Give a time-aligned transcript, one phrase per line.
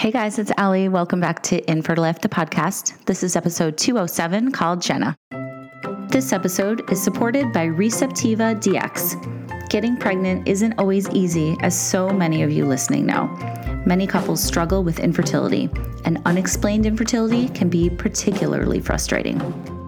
[0.00, 0.88] Hey guys, it's Allie.
[0.88, 3.04] Welcome back to AF, the podcast.
[3.04, 5.14] This is episode 207 called Jenna.
[6.08, 9.68] This episode is supported by Receptiva DX.
[9.68, 13.26] Getting pregnant isn't always easy, as so many of you listening know.
[13.84, 15.68] Many couples struggle with infertility,
[16.06, 19.38] and unexplained infertility can be particularly frustrating.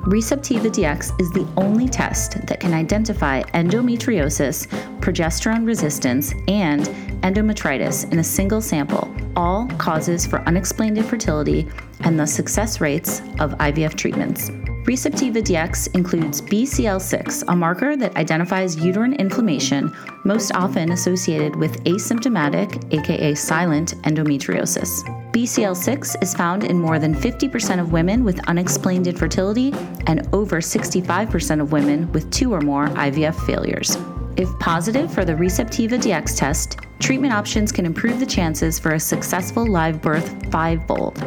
[0.03, 4.67] Receptiva DX is the only test that can identify endometriosis,
[4.99, 6.87] progesterone resistance, and
[7.23, 11.69] endometritis in a single sample, all causes for unexplained infertility
[12.01, 14.51] and the success rates of IVF treatments.
[14.85, 22.93] Receptiva DX includes BCL6, a marker that identifies uterine inflammation, most often associated with asymptomatic,
[22.93, 25.05] aka silent, endometriosis.
[25.33, 29.73] BCL6 is found in more than 50% of women with unexplained infertility
[30.09, 33.97] and over 65% of women with two or more IVF failures.
[34.37, 39.01] If positive for the Receptiva DX test, treatment options can improve the chances for a
[39.01, 41.19] successful live birth fivefold.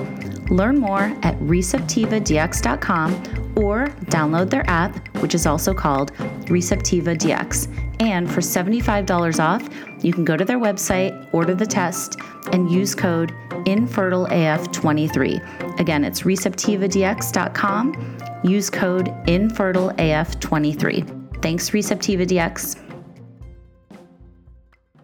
[0.50, 3.14] Learn more at receptivadx.com
[3.56, 6.14] or download their app, which is also called
[6.46, 7.68] Receptiva DX.
[8.02, 9.70] And for $75 off,
[10.04, 12.18] you can go to their website, order the test,
[12.52, 13.32] and use code
[13.66, 15.80] InfertileAF23.
[15.80, 18.18] Again, it's receptivadx.com.
[18.44, 21.42] Use code InfertileAF23.
[21.42, 22.85] Thanks, Receptiva DX.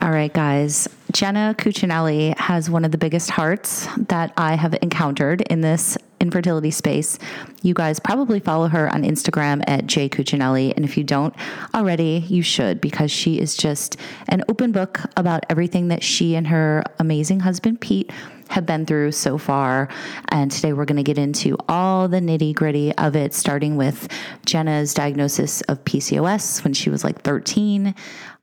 [0.01, 0.89] All right, guys.
[1.11, 6.71] Jenna Cuccinelli has one of the biggest hearts that I have encountered in this infertility
[6.71, 7.19] space.
[7.61, 10.73] You guys probably follow her on Instagram at J Cuccinelli.
[10.75, 11.35] And if you don't
[11.75, 13.95] already, you should because she is just
[14.27, 18.11] an open book about everything that she and her amazing husband, Pete,
[18.51, 19.87] have been through so far.
[20.29, 24.07] And today we're going to get into all the nitty gritty of it, starting with
[24.45, 27.95] Jenna's diagnosis of PCOS when she was like 13,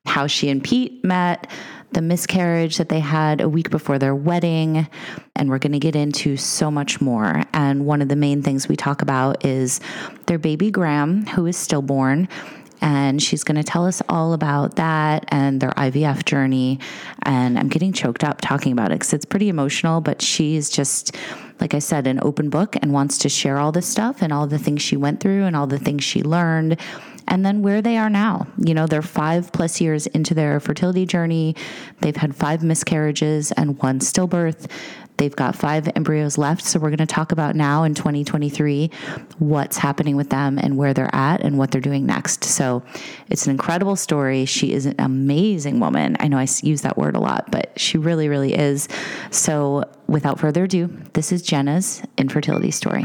[0.07, 1.51] how she and Pete met
[1.93, 4.87] the miscarriage that they had a week before their wedding.
[5.37, 7.43] And we're going to get into so much more.
[7.53, 9.81] And one of the main things we talk about is
[10.27, 12.29] their baby Graham, who is stillborn.
[12.81, 16.79] And she's going to tell us all about that and their IVF journey.
[17.23, 21.17] And I'm getting choked up talking about it because it's pretty emotional, but she's just
[21.61, 24.47] like I said, an open book and wants to share all this stuff and all
[24.47, 26.79] the things she went through and all the things she learned
[27.29, 28.47] and then where they are now.
[28.59, 31.55] You know, they're five plus years into their fertility journey.
[32.01, 34.71] They've had five miscarriages and one stillbirth.
[35.19, 36.65] They've got five embryos left.
[36.65, 38.91] So we're going to talk about now in 2023
[39.39, 42.45] what's happening with them and where they're at and what they're doing next.
[42.45, 42.83] So
[43.29, 44.45] it's an incredible story.
[44.45, 46.17] She is an amazing woman.
[46.21, 48.89] I know I use that word a lot, but she really, really is.
[49.31, 53.05] So without further ado, this is Jenna's infertility story.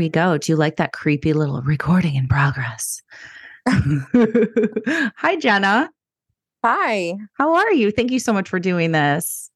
[0.00, 0.38] We go.
[0.38, 3.02] Do you like that creepy little recording in progress?
[3.68, 5.08] Mm-hmm.
[5.16, 5.90] Hi, Jenna.
[6.64, 7.16] Hi.
[7.34, 7.90] How are you?
[7.90, 9.50] Thank you so much for doing this.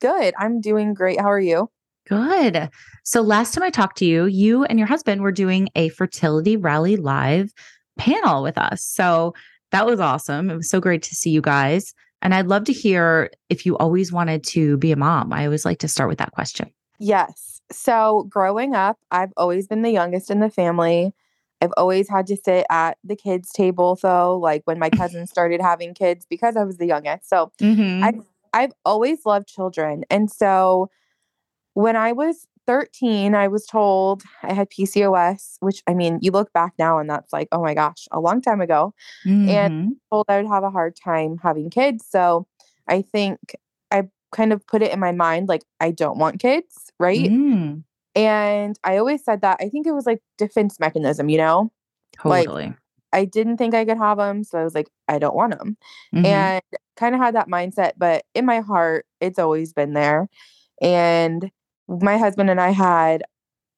[0.00, 0.34] Good.
[0.36, 1.20] I'm doing great.
[1.20, 1.70] How are you?
[2.08, 2.70] Good.
[3.04, 6.56] So, last time I talked to you, you and your husband were doing a fertility
[6.56, 7.52] rally live
[7.96, 8.82] panel with us.
[8.82, 9.32] So,
[9.70, 10.50] that was awesome.
[10.50, 11.94] It was so great to see you guys.
[12.20, 15.32] And I'd love to hear if you always wanted to be a mom.
[15.32, 16.72] I always like to start with that question.
[16.98, 17.51] Yes.
[17.72, 21.14] So, growing up, I've always been the youngest in the family.
[21.60, 25.60] I've always had to sit at the kids' table, though, like when my cousins started
[25.60, 27.28] having kids because I was the youngest.
[27.28, 28.04] So, mm-hmm.
[28.04, 28.20] I've,
[28.52, 30.04] I've always loved children.
[30.10, 30.90] And so,
[31.74, 36.52] when I was 13, I was told I had PCOS, which I mean, you look
[36.52, 38.94] back now and that's like, oh my gosh, a long time ago.
[39.26, 39.48] Mm-hmm.
[39.48, 42.04] And told I would have a hard time having kids.
[42.08, 42.46] So,
[42.88, 43.56] I think
[43.90, 47.30] I kind of put it in my mind like I don't want kids, right?
[47.30, 47.84] Mm.
[48.14, 49.58] And I always said that.
[49.60, 51.72] I think it was like defense mechanism, you know?
[52.16, 52.66] Totally.
[52.66, 52.76] Like,
[53.12, 55.76] I didn't think I could have them, so I was like, I don't want them,
[56.14, 56.24] mm-hmm.
[56.24, 56.62] and
[56.96, 57.92] kind of had that mindset.
[57.98, 60.28] But in my heart, it's always been there.
[60.80, 61.50] And
[61.88, 63.22] my husband and I had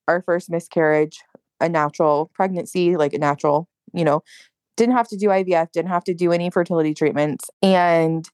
[0.07, 1.21] our first miscarriage,
[1.61, 4.23] a natural pregnancy, like a natural, you know,
[4.77, 8.29] didn't have to do IVF, didn't have to do any fertility treatments, and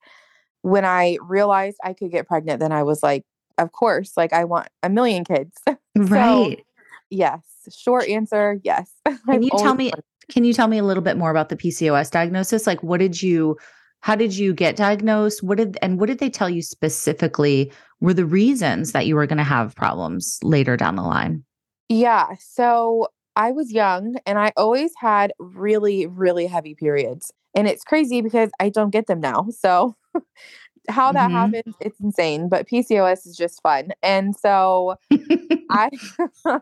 [0.62, 3.24] when I realized I could get pregnant, then I was like,
[3.58, 5.56] of course, like I want a million kids.
[5.96, 6.58] Right.
[6.58, 6.64] so,
[7.10, 7.42] yes.
[7.76, 8.92] Short answer, yes.
[9.26, 9.92] Can you tell me
[10.30, 12.64] can you tell me a little bit more about the PCOS diagnosis?
[12.64, 13.56] Like what did you
[14.02, 15.42] how did you get diagnosed?
[15.42, 19.26] What did and what did they tell you specifically were the reasons that you were
[19.26, 21.44] going to have problems later down the line?
[21.88, 22.28] Yeah.
[22.38, 27.32] So I was young and I always had really, really heavy periods.
[27.54, 29.48] And it's crazy because I don't get them now.
[29.58, 29.96] So
[30.88, 31.32] how that Mhm.
[31.32, 33.90] happens, it's insane, but PCOS is just fun.
[34.02, 34.96] And so
[35.70, 35.90] I,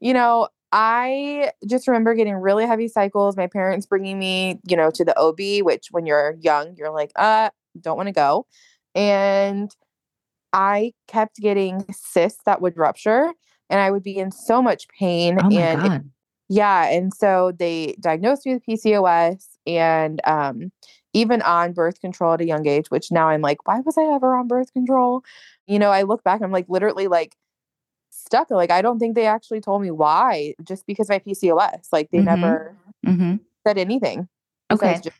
[0.00, 3.36] you know, I just remember getting really heavy cycles.
[3.36, 7.12] My parents bringing me, you know, to the OB, which when you're young, you're like,
[7.16, 7.50] uh,
[7.80, 8.46] don't want to go.
[8.94, 9.70] And
[10.52, 13.32] I kept getting cysts that would rupture
[13.70, 15.38] and I would be in so much pain.
[15.42, 16.02] oh and it-
[16.48, 16.86] yeah.
[16.90, 20.70] And so they diagnosed me with PCOS and um,
[21.14, 24.02] even on birth control at a young age, which now I'm like, why was I
[24.14, 25.24] ever on birth control?
[25.66, 27.34] You know, I look back, I'm like literally like
[28.10, 28.50] stuck.
[28.50, 31.88] Like, I don't think they actually told me why, just because my PCOS.
[31.92, 32.24] Like, they Mhm.
[32.24, 33.34] never hmm
[33.66, 34.28] said anything.
[34.70, 35.00] Okay.
[35.02, 35.16] just,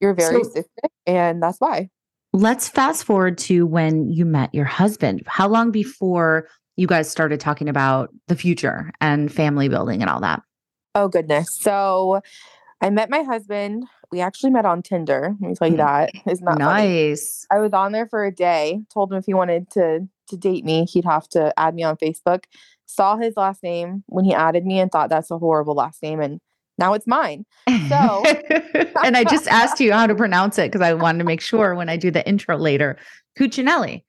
[0.00, 1.90] You're very So- cystic, and that's why.
[2.32, 5.22] Let's fast forward to when you met your husband.
[5.26, 10.20] How long before you guys started talking about the future and family building and all
[10.20, 10.42] that?
[10.94, 11.54] Oh, goodness.
[11.54, 12.20] So
[12.80, 13.84] I met my husband.
[14.12, 15.34] We actually met on Tinder.
[15.40, 15.78] Let me tell you Mm.
[15.78, 16.12] that.
[16.26, 16.58] That funny?
[16.58, 17.46] nice.
[17.50, 18.82] I was on there for a day.
[18.92, 21.96] Told him if he wanted to to date me, he'd have to add me on
[21.96, 22.44] Facebook.
[22.86, 26.20] Saw his last name when he added me and thought that's a horrible last name,
[26.20, 26.40] and
[26.78, 27.44] now it's mine.
[27.88, 28.22] So-
[29.04, 31.74] and I just asked you how to pronounce it because I wanted to make sure
[31.74, 32.96] when I do the intro later.
[33.38, 34.04] Cuccinelli.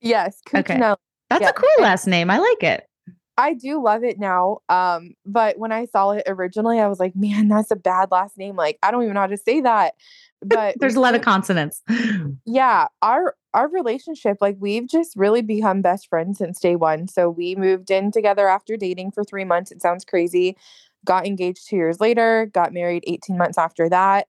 [0.00, 0.78] Yes, Okay.
[0.78, 1.48] That's Yeah.
[1.50, 2.30] a cool last name.
[2.30, 2.86] I like it.
[3.38, 4.58] I do love it now.
[4.68, 8.36] Um, but when I saw it originally, I was like, man, that's a bad last
[8.36, 8.56] name.
[8.56, 9.94] Like, I don't even know how to say that.
[10.44, 11.82] But There's a lot of consonants.
[12.44, 17.08] yeah, our our relationship, like we've just really become best friends since day one.
[17.08, 19.72] So we moved in together after dating for three months.
[19.72, 20.56] It sounds crazy.
[21.04, 24.26] Got engaged two years later, got married 18 months after that.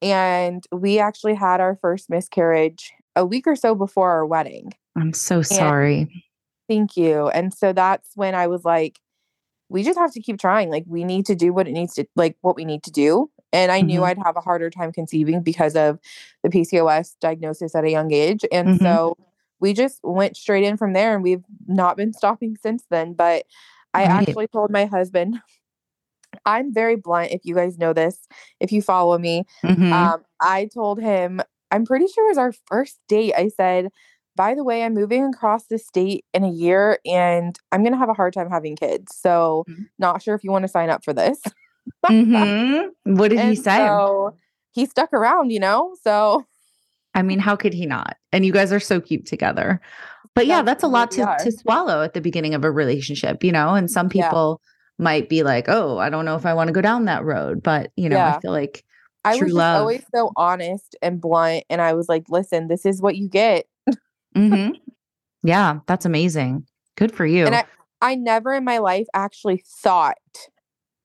[0.00, 4.72] And we actually had our first miscarriage a week or so before our wedding.
[4.96, 6.24] I'm so sorry.
[6.72, 7.28] Thank you.
[7.28, 8.98] And so that's when I was like,
[9.68, 10.70] we just have to keep trying.
[10.70, 13.30] Like, we need to do what it needs to, like, what we need to do.
[13.52, 14.06] And I knew Mhm.
[14.06, 15.98] I'd have a harder time conceiving because of
[16.42, 18.44] the PCOS diagnosis at a young age.
[18.50, 18.80] And Mhm.
[18.82, 19.16] so
[19.60, 23.12] we just went straight in from there and we've not been stopping since then.
[23.12, 23.44] But
[23.92, 24.10] I Right.
[24.28, 25.40] actually told my husband,
[26.46, 27.32] I'm very blunt.
[27.32, 28.26] If you guys know this,
[28.60, 29.92] if you follow me, Mhm.
[29.92, 31.40] um, I told him,
[31.70, 33.34] I'm pretty sure it was our first date.
[33.36, 33.90] I said,
[34.36, 37.98] by the way, I'm moving across the state in a year and I'm going to
[37.98, 39.16] have a hard time having kids.
[39.16, 39.86] So, Mhm.
[39.98, 41.40] not sure if you want to sign up for this.
[42.08, 42.90] Mhm.
[43.04, 43.76] What did he say?
[43.76, 44.34] So,
[44.72, 45.94] he stuck around, you know?
[46.02, 46.44] So,
[47.14, 48.16] I mean, how could he not?
[48.32, 49.80] And you guys are so cute together.
[50.34, 53.44] But yeah, That's that's a lot to, to swallow at the beginning of a relationship,
[53.44, 53.74] you know?
[53.74, 54.28] And some Yeah.
[54.28, 54.62] people
[54.98, 57.62] might be like, oh, I don't know if I want to go down that road.
[57.62, 58.84] But, you know, I feel like
[59.24, 61.64] I was always so honest and blunt.
[61.68, 63.66] And I was like, listen, this is what you get.
[64.34, 64.72] Mhm.
[65.42, 66.66] yeah, that's amazing.
[66.96, 67.46] Good for you.
[67.46, 67.64] And I,
[68.00, 70.16] I never in my life actually thought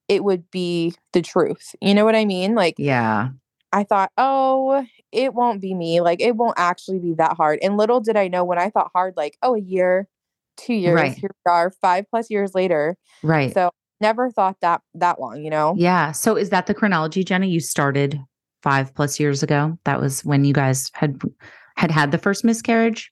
[0.08, 1.76] it would be the truth.
[1.82, 2.56] You know what I mean?
[2.56, 3.30] Like, yeah.
[3.74, 6.00] I thought, oh, it won't be me.
[6.02, 7.60] Like, it won't actually be that hard.
[7.62, 10.08] And little did I know when I thought hard, like, oh, a year,
[10.56, 11.14] two years, Right.
[11.18, 12.96] here we are, five plus years later.
[13.24, 13.54] Right.
[13.54, 15.76] So never thought that that long, you know?
[15.78, 16.14] yeah.
[16.14, 17.46] So is that the chronology, Jenna?
[17.48, 18.20] You started
[18.64, 19.78] five plus years ago.
[19.84, 21.22] That was when you guys had
[21.76, 23.12] had had the first miscarriage.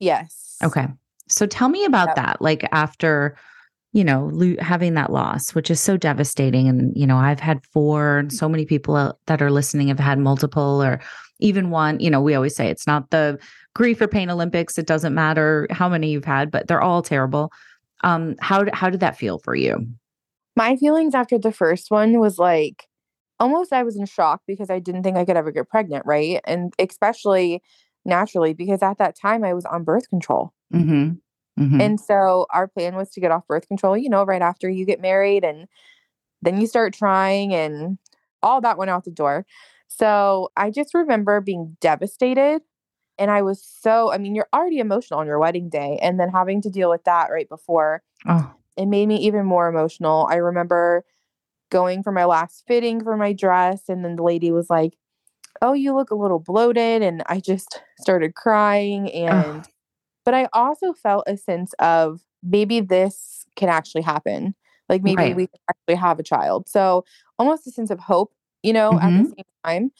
[0.00, 0.56] Yes.
[0.64, 0.86] Okay.
[1.28, 2.16] So tell me about Yep.
[2.16, 2.42] that.
[2.42, 3.36] Like after,
[3.92, 6.68] you know, lo- having that loss, which is so devastating.
[6.68, 10.18] And, you know, I've had four, and so many people that are listening have had
[10.18, 11.00] multiple or
[11.38, 12.00] even one.
[12.00, 13.38] You know, we always say it's not the
[13.74, 14.78] grief or pain Olympics.
[14.78, 17.52] It doesn't matter how many you've had, but they're all terrible.
[18.02, 19.86] Um, how, how did that feel for you?
[20.56, 22.86] My feelings after the first one was like
[23.38, 26.40] almost I was in shock because I didn't think I could ever get pregnant, right?
[26.44, 27.62] And especially
[28.04, 30.52] naturally because at that time I was on birth control.
[30.72, 31.12] Mm-hmm.
[31.62, 31.80] Mm-hmm.
[31.80, 34.86] And so our plan was to get off birth control, you know, right after you
[34.86, 35.68] get married and
[36.42, 37.98] then you start trying and
[38.42, 39.44] all that went out the door.
[39.88, 42.62] So I just remember being devastated
[43.18, 46.30] and I was so I mean, you're already emotional on your wedding day and then
[46.30, 50.26] having to deal with that right before oh, it made me even more emotional.
[50.30, 51.04] I remember
[51.70, 54.94] going for my last fitting for my dress and then the lady was like,
[55.62, 59.66] "Oh, you look a little bloated." And I just started crying and
[60.24, 64.54] but I also felt a sense of maybe this can actually happen.
[64.88, 65.36] Like maybe Right.
[65.36, 66.68] we can actually have a child.
[66.68, 67.04] So
[67.38, 69.92] almost a sense of hope, you know, at the same time.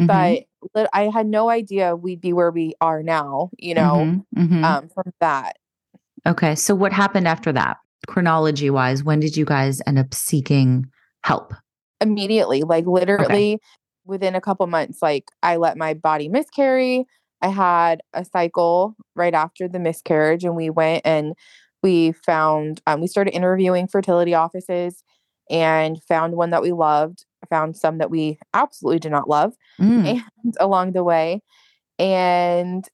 [0.00, 4.48] mhm, But I had no idea we'd be where we are now, you know, mhm,
[4.50, 4.64] mhm.
[4.64, 5.56] um, from that.
[6.26, 6.54] okay.
[6.54, 7.78] So what happened after that?
[8.06, 10.86] Chronology wise, when did you guys end up seeking
[11.24, 11.54] help?
[12.00, 13.58] immediately like literally
[14.06, 17.06] within a couple months like i let my body miscarry
[17.42, 21.34] i had a cycle right after the miscarriage and we went and
[21.82, 25.02] we found um, we started interviewing fertility offices
[25.50, 30.20] and found one that we loved found some that we absolutely did not love Mm,
[30.44, 31.40] and along the way
[31.98, 32.88] and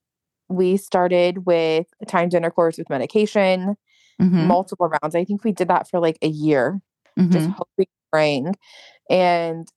[0.49, 3.77] we started with timed intercourse with medication,
[4.21, 4.47] Mhm.
[4.49, 5.15] multiple rounds.
[5.15, 6.81] I think we did that for like a year,
[7.31, 7.55] just Mhm.
[7.57, 8.55] hoping, praying.
[9.11, 9.69] And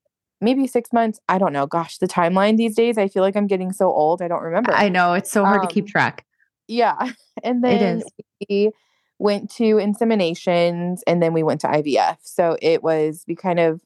[0.43, 1.19] maybe six months.
[1.27, 1.65] I don't know.
[1.65, 4.21] Gosh, the timeline these days, I feel like I'm getting so old.
[4.21, 4.73] I don't remember.
[4.73, 6.25] I know it's so hard to keep Um, track.
[6.67, 7.11] Yeah.
[7.43, 8.03] And then is.
[8.49, 8.71] we
[9.19, 12.17] went to inseminations and then we went to IVF.
[12.21, 13.81] So it was, we kind of,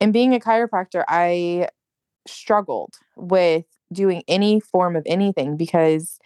[0.00, 1.68] and being a chiropractor, I
[2.28, 6.18] struggled with doing any form of anything because,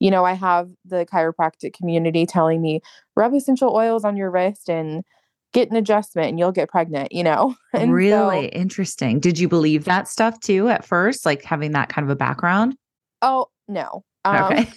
[0.00, 2.80] you know, I have the chiropractic community telling me,
[3.14, 5.04] rub essential oils on your wrist and
[5.52, 7.54] get an adjustment and you'll get pregnant, you know?
[7.74, 9.18] And Really so, interesting.
[9.20, 12.76] Did you believe that stuff too at first, like having that kind of a background?
[13.22, 14.04] oh, no.
[14.24, 14.68] Um, Okay.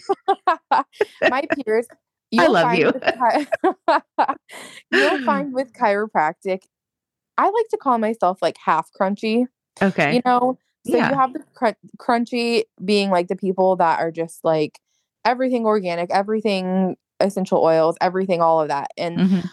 [1.30, 1.88] my peers,
[2.38, 2.92] I love you.
[3.18, 3.48] chi-
[4.92, 6.60] you'll find with chiropractic,
[7.38, 9.46] I like to call myself like half crunchy,
[9.82, 10.16] Okay.
[10.16, 10.58] you know?
[10.86, 11.10] So Yeah.
[11.10, 14.80] you have the crun- crunchy being like the people that are just like
[15.26, 18.90] everything organic, everything essential oils, everything, all of that.
[18.98, 19.50] And Mhm.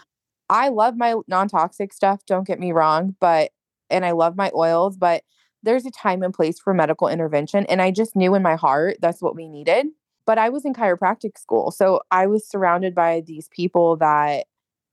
[0.49, 3.51] I love my non-toxic stuff, don't get me wrong, but
[3.89, 5.23] and I love my oils, but
[5.63, 8.97] there's a time and place for medical intervention and I just knew in my heart
[9.01, 9.87] that's what we needed.
[10.25, 14.45] But I was in chiropractic school, so I was surrounded by these people that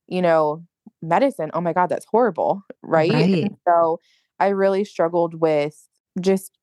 [0.07, 0.63] you know,
[1.01, 3.31] medicine, oh my god, that's horrible, right?
[3.33, 3.51] Right.
[3.67, 3.99] So
[4.39, 5.87] I really struggled with
[6.21, 6.57] just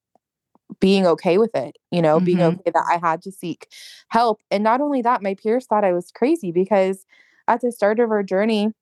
[0.81, 2.49] being okay with it, you know, being Mhm.
[2.59, 3.69] okay that I had to seek
[4.09, 4.41] help.
[4.51, 7.05] And not only that, my peers thought I was crazy because
[7.49, 8.73] at the start of our journey,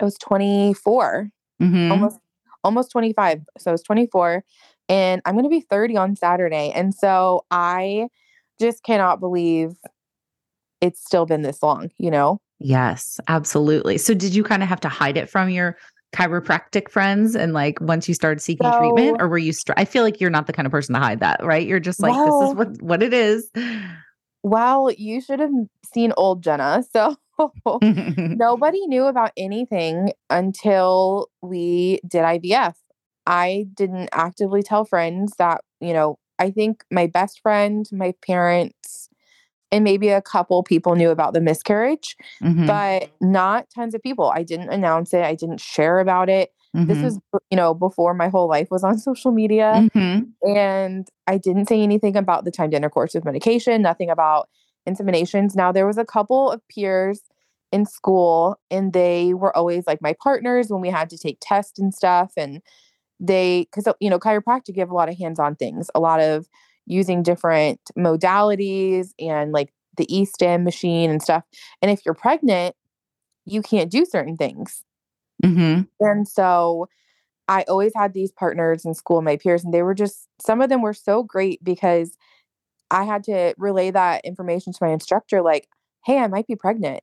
[0.00, 1.30] I was 24,
[1.62, 1.90] Mhm.
[1.90, 2.18] almost
[2.64, 3.42] almost 25.
[3.58, 4.42] So I was 24
[4.88, 6.70] and I'm going to be 30 on Saturday.
[6.74, 8.08] And so I
[8.60, 9.70] just cannot believe
[10.80, 12.40] it's still been this long, you know?
[12.58, 13.96] Yes, absolutely.
[13.96, 15.76] So did you kind of have to hide it from your
[16.12, 20.02] chiropractic friends and like once you started seeking treatment or were you str- I feel
[20.02, 21.66] like you're not the kind of person to hide that, right?
[21.66, 23.48] You're just like this is what what it is.
[24.42, 25.52] well, you should have
[25.92, 26.82] seen old Jenna.
[26.92, 27.16] So
[27.82, 32.74] nobody knew about anything until we did IVF.
[33.26, 39.08] I didn't actively tell friends that, you know, I think my best friend, my parents,
[39.70, 42.66] and maybe a couple people knew about the miscarriage, Mhm.
[42.66, 44.32] but not tons of people.
[44.34, 45.24] I didn't announce it.
[45.24, 46.50] I didn't share about it.
[46.74, 47.04] This Mhm.
[47.04, 49.88] was, you know, before my whole life was on social media.
[49.94, 50.28] Mhm.
[50.42, 54.48] And I didn't say anything about the timed intercourse with medication, nothing about
[54.88, 55.54] inseminations.
[55.56, 57.20] Now, there was a couple of peers
[57.72, 61.78] in school, and they were always like my partners when we had to take tests
[61.78, 62.32] and stuff.
[62.36, 62.62] And
[63.20, 66.20] they, because, you know, chiropractic, you have a lot of hands on things, a lot
[66.20, 66.48] of
[66.86, 71.44] using different modalities and like the e stim machine and stuff.
[71.82, 72.74] And if you're pregnant,
[73.46, 74.84] you can't do certain things.
[75.44, 75.88] Mhm.
[76.00, 76.88] And so
[77.48, 80.68] I always had these partners in school, my peers, and they were just some of
[80.70, 82.16] them were so great because
[82.90, 85.68] I had to relay that information to my instructor like,
[86.04, 87.00] "Hey, I might be pregnant.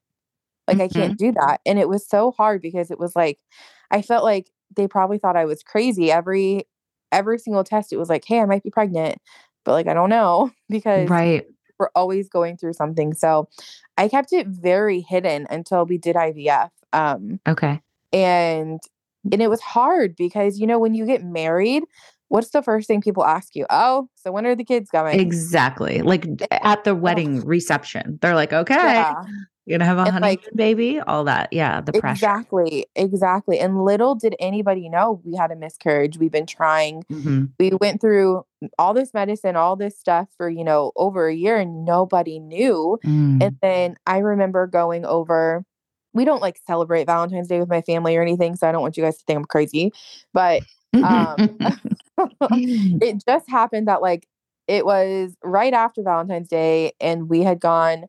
[0.68, 0.94] Like I Mhm.
[0.96, 3.39] can't do that." And it was so hard because it was like
[3.92, 6.12] I felt like they probably thought I was crazy.
[6.12, 6.68] Every
[7.12, 9.18] every single test it was like, "Hey, I might be pregnant."
[9.65, 11.46] But like I don't know because Right.
[11.80, 13.13] we're always going through something.
[13.13, 13.48] So
[13.98, 16.72] I kept it very hidden until we did IVF.
[16.94, 17.82] Um Okay.
[18.13, 18.80] and
[19.32, 21.84] and it was hard because, you know, when you get married,
[22.29, 23.65] what's the first thing people ask you?
[23.70, 26.01] "Oh, so when are the kids coming?" Exactly.
[26.01, 28.20] Like at the wedding reception.
[28.22, 29.13] They're like, "Okay, yeah.
[29.65, 31.50] you're going to have a And, honeymoon like baby?" All that.
[31.51, 32.25] Yeah, the pressure.
[32.25, 33.60] exactly, exactly.
[33.60, 36.17] And little did anybody know we had a miscarriage.
[36.17, 37.03] We've been trying.
[37.12, 37.50] Mhm.
[37.60, 38.46] We went through
[38.79, 42.98] all this medicine, all this stuff for, you know, over a year and nobody knew.
[43.03, 43.55] And Mm.
[43.62, 45.63] then I remember going over
[46.13, 48.96] we don't like celebrate Valentine's Day with my family or anything, so I don't want
[48.96, 49.91] you guys to think I'm crazy.
[50.34, 50.63] But
[50.94, 51.58] um
[52.51, 54.27] it just happened that like
[54.68, 58.06] it was right after Valentine's Day and we had gone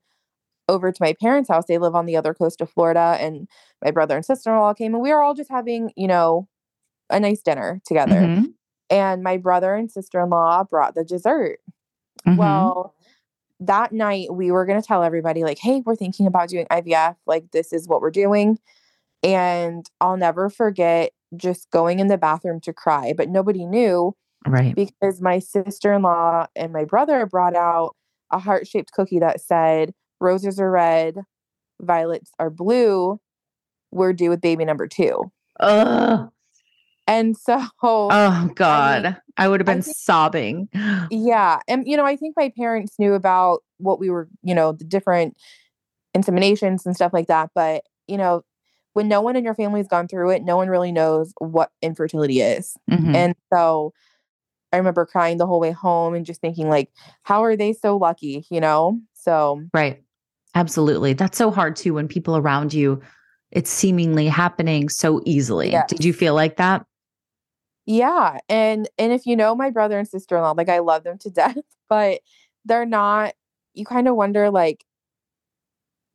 [0.68, 1.66] over to my parents' house.
[1.66, 3.48] They live on the other coast of Florida and
[3.84, 6.48] my brother and sister-in-law came and we were all just having, you know,
[7.10, 8.14] a nice dinner together.
[8.20, 8.54] Mhm.
[8.90, 11.58] And my brother and sister-in-law brought the dessert.
[12.26, 12.36] Mhm.
[12.36, 12.94] Well,
[13.60, 17.16] that night we were going to tell everybody like, "Hey, we're thinking about doing IVF.
[17.26, 18.58] Like this is what we're doing."
[19.22, 24.14] And I'll never forget just going in the bathroom to cry, but nobody knew
[24.46, 24.74] Right.
[24.74, 27.96] because my sister-in-law and my brother brought out
[28.30, 31.16] a heart-shaped cookie that said, "Roses are red,
[31.80, 33.18] violets are blue.
[33.90, 35.30] We're due with baby number 2."
[35.60, 36.28] Ugh.
[37.08, 39.16] And so, Oh I mean, god.
[39.36, 40.68] I would have been think sobbing.
[41.10, 44.72] yeah, and you know, I think my parents knew about what we were, you know,
[44.72, 45.36] the different
[46.16, 48.42] inseminations and stuff like that, but you know,
[48.96, 52.40] when no one in your family's gone through it, no one really knows what infertility
[52.40, 52.78] is.
[52.90, 53.14] Mhm.
[53.14, 53.92] And so
[54.72, 56.90] I remember crying the whole way home and just thinking like,
[57.22, 58.98] how are they so lucky, you know?
[59.12, 60.02] So Right.
[60.54, 61.12] Absolutely.
[61.12, 63.02] That's so hard too when people around you
[63.50, 65.76] it's seemingly happening so easily.
[65.88, 66.84] Did you feel like that?
[67.84, 71.30] yeah, and and if you know my brother and sister-in-law, like I love them to
[71.42, 72.20] death, but
[72.64, 73.34] they're not
[73.74, 74.84] you kind of wonder like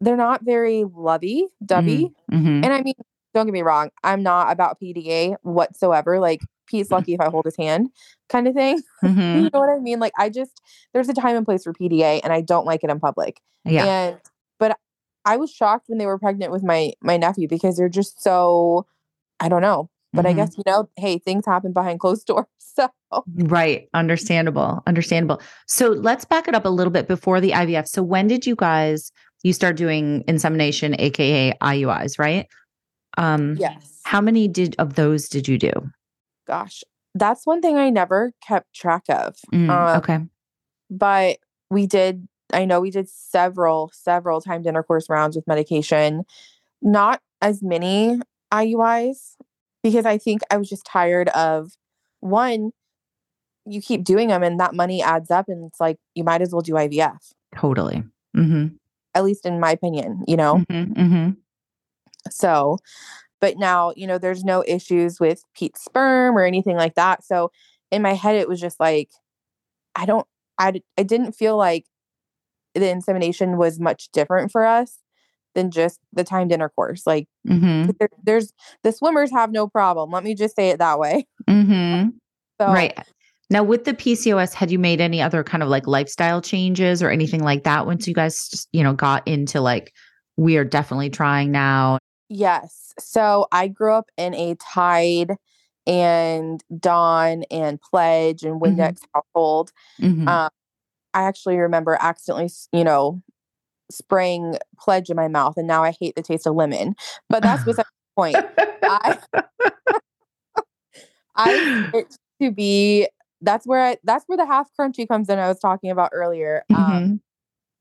[0.01, 2.11] they're not very lovey dovey.
[2.31, 2.63] Mhm.
[2.65, 2.95] And I mean,
[3.33, 6.19] don't get me wrong, I'm not about PDA whatsoever.
[6.19, 7.89] Like Pete's lucky if I hold his hand
[8.29, 8.81] kind of thing.
[9.03, 9.35] Mhm.
[9.35, 9.99] You know what I mean?
[9.99, 10.61] Like I just
[10.93, 13.39] there's a time and place for PDA and I don't like it in public.
[13.65, 13.85] Yeah.
[13.85, 14.17] And
[14.59, 14.77] but
[15.25, 18.85] I was shocked when they were pregnant with my my nephew because they're just so
[19.39, 19.89] I don't know.
[20.13, 20.35] But I Mhm.
[20.37, 22.45] guess you know, hey, things happen behind closed doors.
[22.57, 22.89] So
[23.35, 23.87] Right.
[23.93, 24.81] Understandable.
[24.87, 25.41] Understandable.
[25.67, 27.87] So let's back it up a little bit before the IVF.
[27.87, 29.11] So when did you guys
[29.43, 32.47] you start doing insemination, aka IUIs, right?
[33.17, 34.01] Um yes.
[34.03, 35.71] how many did of those did you do?
[36.47, 36.83] Gosh.
[37.13, 39.35] That's one thing I never kept track of.
[39.53, 40.19] Mm, Um, okay.
[40.89, 41.37] but
[41.69, 46.23] we did i know we did several several timed intercourse rounds with medication
[46.81, 48.19] not as many
[48.53, 49.35] iuis
[49.83, 51.71] because i think i was just tired of
[52.19, 52.71] one
[53.65, 56.51] you keep doing them and that money adds up and it's like you might as
[56.51, 58.03] well do ivf Totally.
[58.35, 58.75] Mhm.
[59.15, 60.93] At least in my opinion you know Mhm.
[60.95, 61.37] Mhm.
[62.29, 62.77] so
[63.39, 67.51] but now you know there's no issues with pete's sperm or anything like that so
[67.91, 69.09] in my head it was just like
[69.95, 70.27] i don't
[70.59, 71.85] I, I didn't feel like
[72.75, 74.99] the insemination was much different for us
[75.55, 77.85] than just the timed intercourse like Mhm.
[77.87, 78.53] 'cause there, there's
[78.83, 82.13] the swimmers have no problem let me just say it that way Mhm.
[82.61, 82.97] so Right.
[83.51, 87.09] Now with the PCOS, had you made any other kind of like lifestyle changes or
[87.09, 89.93] anything like that once you guys just, you know, got into like
[90.37, 91.99] we are definitely trying now?
[92.33, 95.35] yes so i grew up in a tide
[95.85, 98.77] and dawn and pledge and Mhm.
[98.77, 100.29] windex household Mhm.
[100.29, 100.49] um,
[101.13, 103.21] I actually remember accidentally, you know,
[103.91, 106.95] spraying pledge in my mouth, and now I hate the taste of lemon.
[107.29, 107.83] But that's beside
[108.15, 108.37] the point.
[108.85, 109.17] I
[111.35, 113.09] I it to be
[113.41, 115.39] that's where I that's where the half crunchy comes in.
[115.39, 116.63] I was talking about earlier.
[116.73, 117.19] Um, Mhm.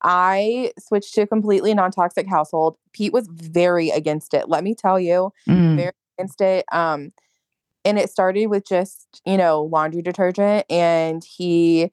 [0.03, 2.77] I switched to a completely non toxic household.
[2.93, 4.49] Pete was very against it.
[4.49, 5.77] Let me tell you, Mm.
[5.77, 6.65] very against it.
[6.73, 7.11] Um,
[7.85, 11.91] and it started with just you know laundry detergent, and he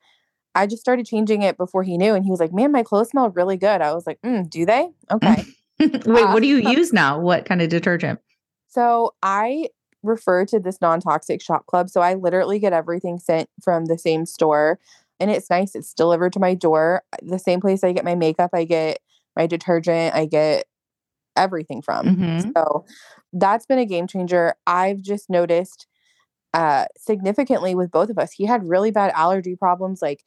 [0.55, 3.09] I just started changing it before he knew, and he was like, "Man, my clothes
[3.09, 4.89] smell really good." I was like, mm, "Do they?
[5.11, 5.43] Okay."
[5.79, 7.19] Wait, Uh, what do you use now?
[7.19, 8.19] What kind of detergent?
[8.69, 9.69] so I
[10.07, 11.89] refer to this non-toxic shop club.
[11.89, 14.79] So I literally get everything sent from the same store,
[15.19, 15.75] and it's nice.
[15.75, 17.03] It's delivered to my door.
[17.21, 18.99] The same place I get my makeup, I get
[19.35, 20.65] my detergent, I get
[21.35, 22.07] everything from.
[22.17, 22.53] Mhm.
[22.57, 22.85] So
[23.33, 24.55] that's been a game changer.
[24.65, 25.87] I've just noticed
[26.53, 28.31] uh significantly with both of us.
[28.31, 30.23] He had really bad allergy problems like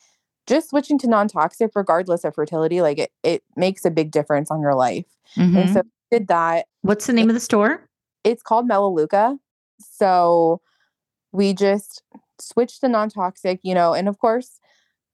[0.46, 4.60] just switching to non-toxic regardless of fertility like it it makes a big difference on
[4.60, 5.06] your life.
[5.36, 5.72] And Mhm.
[5.72, 6.66] so did that.
[6.82, 7.86] What's the name of the store?
[8.22, 9.38] It's called Melaleuca.
[9.80, 10.60] So
[11.32, 12.02] we just
[12.40, 14.58] switched to non-toxic, you know, and of course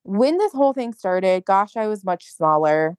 [0.04, 2.96] when this whole thing started, gosh, I was much smaller,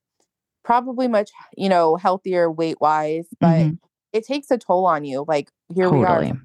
[0.66, 3.80] probably much, you know, healthier weight-wise, but Mhm.
[4.12, 5.24] it takes a toll on you.
[5.26, 6.38] Like here we are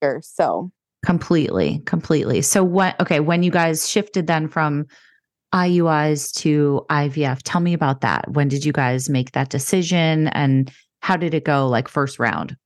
[0.00, 0.20] here.
[0.22, 0.70] So
[1.02, 2.42] Completely, completely.
[2.42, 4.84] So what okay, when you guys shifted then from
[5.54, 8.30] IUIs to IVF, tell me about that.
[8.32, 12.56] When did you guys make that decision and how did it go like first round?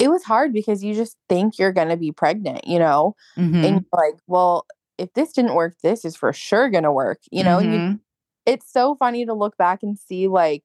[0.00, 3.64] It was hard because you just think you're going to be pregnant, you know, Mhm.
[3.66, 4.66] and you're like, well,
[4.98, 7.58] if this didn't work, this is for sure going to work, you know.
[7.60, 8.00] And you,
[8.46, 10.64] it's so funny to look back and see like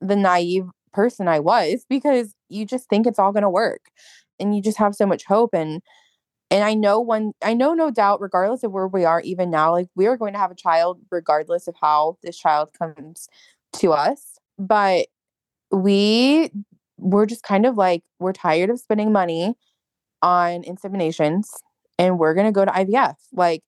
[0.00, 3.90] the naive person I was because you just think it's all going to work,
[4.40, 5.82] and you just have so much hope and.
[6.52, 9.72] And I know one, I know no doubt, regardless of where we are even now,
[9.72, 13.28] like we are going to have a child, regardless of how this child comes
[13.74, 14.38] to us.
[14.58, 15.08] But
[15.72, 16.50] we
[17.00, 19.54] we're just kind of like we're tired of spending money
[20.22, 21.46] on inseminations
[21.98, 23.14] and we're going to go to IVF.
[23.32, 23.62] Like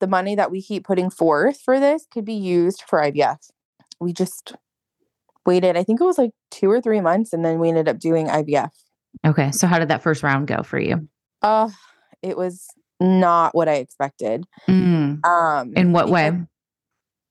[0.00, 3.50] the money that we keep putting forth for this could be used for IVF.
[4.00, 4.54] We just
[5.44, 7.98] waited, I think it was like 2 or 3 months and then we ended up
[7.98, 8.70] doing IVF.
[9.26, 9.50] Okay.
[9.50, 11.08] So how did that first round go for you?
[11.42, 11.70] Uh
[12.22, 12.66] it was
[13.00, 14.44] not what I expected.
[14.68, 15.24] Mm.
[15.24, 16.32] Um In what way?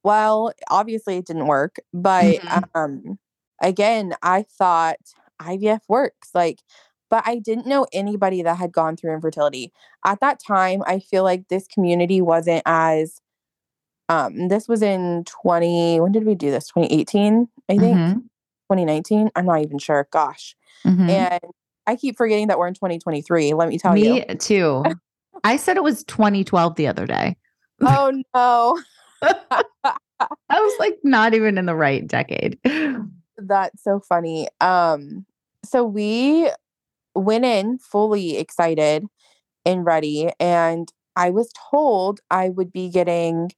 [0.04, 2.62] Well, obviously it didn't work, but Mhm.
[2.74, 3.18] um
[3.62, 4.98] again, I thought
[5.40, 6.30] IVF works.
[6.34, 6.60] Like
[7.10, 9.72] but I didn't know anybody that had gone through infertility.
[10.04, 13.20] At that time, I feel like this community wasn't as
[14.08, 16.68] um this was in 20 when did we do this?
[16.68, 17.96] 2018, I think.
[17.96, 18.14] Mhm.
[18.70, 19.30] 2019.
[19.34, 20.08] I'm not even sure.
[20.10, 20.54] Gosh.
[20.86, 21.08] Mhm.
[21.08, 21.40] And
[21.86, 24.14] I keep forgetting that we're in 2023, let me tell Me you.
[24.28, 24.84] Me too.
[25.44, 27.36] I said it was 2012 the other day.
[27.80, 28.82] oh no.
[30.50, 32.58] I was like not even in the right decade.
[33.36, 34.48] That's so funny.
[34.60, 35.24] Um,
[35.68, 36.50] so we
[37.14, 39.04] went in fully excited
[39.64, 43.50] and ready, and I was told I would be getting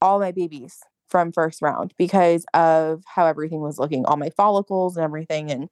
[0.00, 4.96] all my babies from first round because of how everything was looking, all my follicles
[4.96, 5.50] and everything.
[5.50, 5.68] And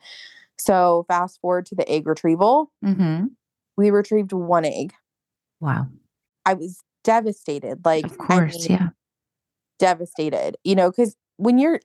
[0.58, 3.26] so, fast forward to the egg retrieval, Mm-hmm.
[3.76, 4.94] we retrieved one egg.
[5.60, 5.88] Wow.
[6.46, 7.84] I was devastated.
[7.84, 8.54] Like, Of course.
[8.54, 8.88] I mean, yeah.
[9.78, 11.80] devastated, you know, because when you're,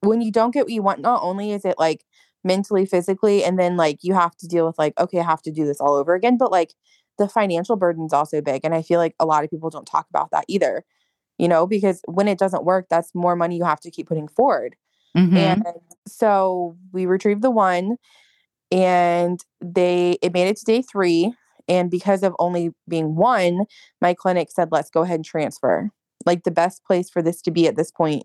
[0.00, 2.04] when you don't get what you want, not only is it like
[2.44, 5.52] mentally, physically, and then like you have to deal with like, okay, I have to
[5.52, 6.74] do this all over again, but like
[7.18, 8.62] the financial burden's also big.
[8.64, 10.84] And I feel like a lot of people don't talk about that either,
[11.38, 14.28] you know, because when it doesn't work, that's more money you have to keep putting
[14.28, 14.76] forward.
[15.16, 15.36] Mhm.
[15.36, 15.64] And
[16.06, 17.96] so we retrieved the one
[18.70, 21.32] and they it made it to day three.
[21.68, 23.66] And because of only being one,
[24.00, 25.90] my clinic said, let's go ahead and transfer.
[26.26, 28.24] Like the best place for this to be at this point,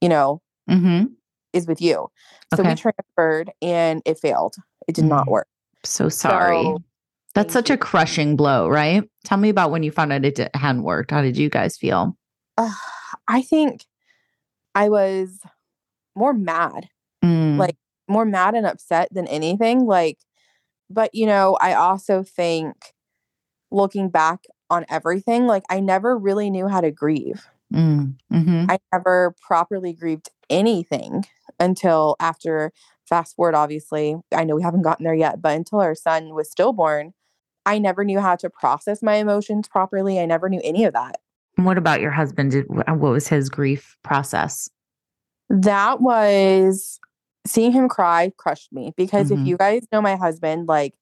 [0.00, 1.12] you know, Mhm.
[1.54, 2.08] Is with you.
[2.54, 4.56] So we transferred and it failed.
[4.86, 5.30] It did not Mm.
[5.30, 5.48] work.
[5.84, 6.64] So sorry.
[6.64, 6.82] So,
[7.34, 9.02] That's such a crushing blow, right?
[9.24, 11.10] Tell me about when you found out it hadn't worked.
[11.10, 12.16] How did you guys feel?
[12.56, 12.70] uh,
[13.26, 13.84] I think
[14.74, 15.40] I was
[16.14, 16.88] more mad.
[17.24, 20.18] Mm, like more mad and upset than anything like
[20.90, 22.74] but you know i also think
[23.70, 28.66] looking back on everything like i never really knew how to grieve mm, mhm.
[28.70, 31.24] i never properly grieved anything
[31.60, 32.72] until after
[33.08, 36.50] fast forward obviously i know we haven't gotten there yet but until our son was
[36.50, 37.12] stillborn
[37.66, 41.16] i never knew how to process my emotions properly i never knew any of that
[41.56, 42.50] What about your husband?
[42.50, 44.68] Did, what was his grief process?
[45.50, 46.98] that was
[47.46, 49.38] seeing him cry crushed me because Mhm.
[49.40, 50.94] if you guys know my husband like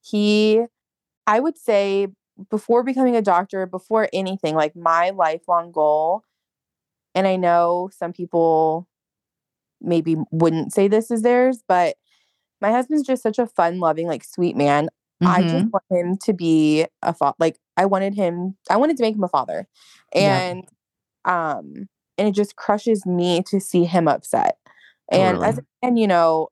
[0.00, 0.62] he
[1.26, 2.08] i would say
[2.50, 6.22] before becoming a doctor before anything like my lifelong goal
[7.14, 8.86] and i know some people
[9.80, 11.96] maybe wouldn't say this is theirs but
[12.60, 14.88] my husband's just such a fun loving like sweet man.
[15.24, 15.70] I just Mhm.
[15.72, 19.24] want him to be a fa- like i wanted him i wanted to make him
[19.24, 19.68] a father
[20.14, 20.64] and
[21.24, 24.56] um and it just crushes me to see him upset.
[25.10, 26.48] And as and you know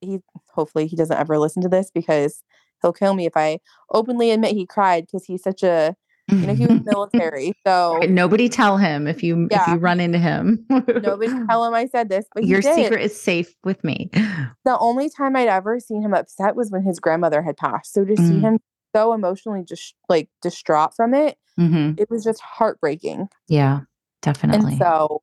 [0.00, 2.42] he hopefully he doesn't ever listen to this because
[2.82, 3.58] he'll kill me if i
[3.90, 5.94] openly admit he cried because he's such a
[6.28, 10.00] you know he was military so Right, Nobody tell him if you if you run
[10.00, 10.66] into him.
[10.68, 14.10] nobody tell him i said this but Your secret is safe with me.
[14.64, 18.04] the only time i'd ever seen him upset was when his grandmother had passed so
[18.04, 18.42] to see Mm.
[18.42, 18.58] him
[18.94, 23.80] so emotionally just like distraught from it hmm it was just heartbreaking Yeah,
[24.22, 24.72] definitely.
[24.72, 25.22] and so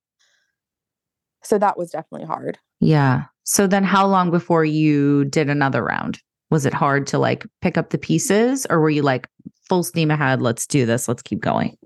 [1.43, 3.25] so that was definitely hard yeah.
[3.43, 6.21] So then, how long before you did another round?
[6.49, 9.27] Was it hard to like pick up the pieces, or were you like
[9.67, 10.41] full steam ahead?
[10.41, 11.07] Let's do this.
[11.07, 11.77] Let's keep going.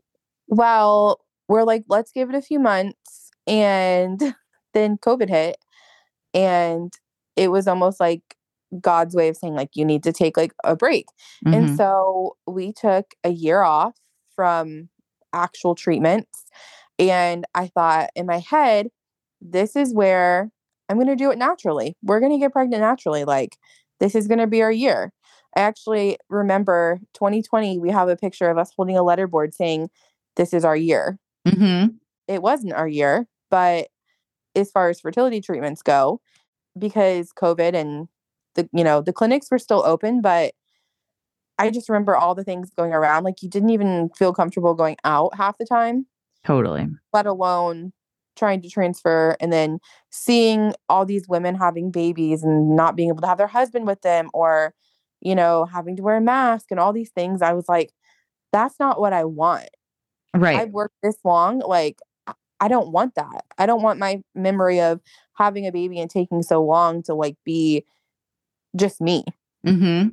[0.48, 3.32] Well, we're like, let's give it a few months.
[3.48, 4.36] And
[4.74, 5.58] then COVID hit.
[6.34, 6.92] And
[7.36, 8.22] it was almost like
[8.80, 11.08] God's way of saying, like, you need to take like a break.
[11.46, 11.56] Mhm.
[11.56, 13.94] And so we took a year off
[14.36, 14.90] from
[15.34, 16.46] actual treatments.
[16.98, 18.88] And I thought in my head,
[19.42, 20.50] this is where
[20.90, 21.98] I'm going to do it naturally.
[22.04, 23.26] We're going to get pregnant naturally.
[23.26, 23.58] Like,
[24.00, 25.12] this is going to be our year.
[25.56, 29.90] I actually remember 2020, we have a picture of us holding a letterboard saying,
[30.36, 31.20] This is our year.
[31.48, 31.96] Mhm.
[32.28, 33.88] It wasn't our year, but
[34.56, 36.22] as far as fertility treatments go,
[36.78, 38.08] because COVID and
[38.56, 40.54] the, you know, the clinics were still open, but
[41.60, 43.24] I just remember all the things going around.
[43.24, 46.08] Like, you didn't even feel comfortable going out half the time
[46.44, 46.88] Totally.
[47.14, 47.94] let alone
[48.36, 53.22] trying to transfer and then seeing all these women having babies and not being able
[53.22, 54.74] to have their husband with them or
[55.22, 57.92] you know having to wear a mask and all these things i was like
[58.52, 59.70] that's not what i want
[60.36, 60.58] Right.
[60.58, 62.00] i've worked this long like
[62.60, 65.02] I- don't want that i don't want my memory of
[65.36, 67.86] having a baby and taking so long to like be
[68.76, 69.26] just me
[69.66, 70.10] mm-hmm.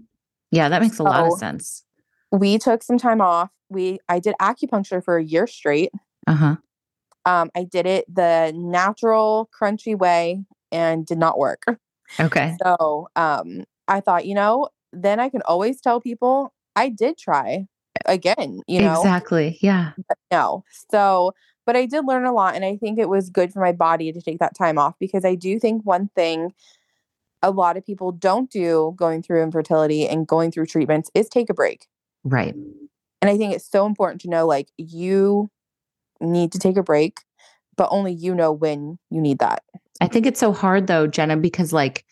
[0.52, 1.84] Yeah, that makes a lot of sense.
[2.32, 5.90] we took some time off we i did acupuncture for a year straight
[6.26, 6.56] Uh huh.
[7.26, 11.64] Um, i did it the natural crunchy way and did not work
[12.18, 12.56] Okay.
[12.62, 17.66] So um, I thought, you know, then I can always tell people I did try
[18.06, 19.58] again, you know, Exactly.
[19.60, 19.92] Yeah.
[20.30, 20.64] no.
[20.90, 21.32] So,
[21.66, 22.54] but I did learn a lot.
[22.54, 25.24] And I think it was good for my body to take that time off because
[25.24, 26.52] I do think one thing
[27.42, 31.48] a lot of people don't do going through infertility and going through treatments is take
[31.48, 31.86] a break.
[32.24, 32.54] Right.
[33.22, 35.50] And I think it's so important to know like you
[36.20, 37.20] need to take a break,
[37.76, 39.62] but only you know when you need that.
[40.00, 42.04] I think it's so hard though, Jenna, because like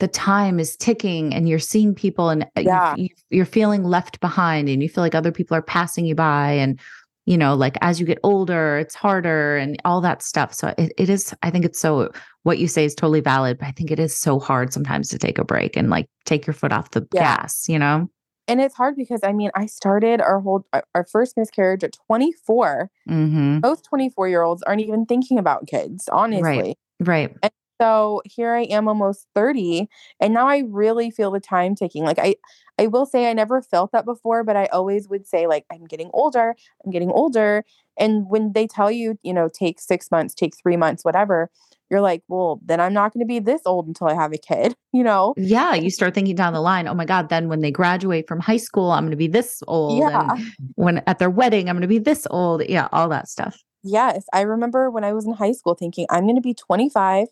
[0.00, 2.94] the time is ticking and you're seeing people and uh, Yeah.
[2.96, 6.52] you, you're feeling left behind and you feel like other people are passing you by
[6.52, 6.80] and
[7.26, 10.90] you know like as you get older it's harder and all that stuff so it,
[10.96, 12.10] it is i think it's so
[12.44, 15.18] what you say is totally valid but i think it is so hard sometimes to
[15.18, 17.36] take a break and like take your foot off the Yeah.
[17.36, 18.08] gas you know
[18.48, 21.92] And it's hard because I mean, I started our whole our- our first miscarriage at
[22.06, 22.90] 24.
[23.08, 23.60] mm-hmm.
[23.62, 26.76] Most 24 year olds aren't even thinking about kids, honestly.
[27.00, 27.36] right
[27.80, 29.88] So here I am almost 30
[30.20, 32.04] and now I really feel the time ticking.
[32.04, 32.36] Like I
[32.78, 35.86] I will say I never felt that before, but I always would say like I'm
[35.86, 37.64] getting older, I'm getting older.
[37.98, 41.50] And when they tell you, you know, take 6 months, take 3 months, whatever,
[41.90, 44.38] you're like, well, then I'm not going to be this old until I have a
[44.38, 45.34] kid, you know?
[45.36, 48.40] yeah you start thinking down the line oh my god then when they graduate from
[48.40, 50.32] high school i'm going to be this old Yeah.
[50.32, 53.62] and when at their wedding i'm going to be this old yeah all that stuff
[53.82, 57.28] Yes, I remember when I was in high school thinking I'm going to be 25,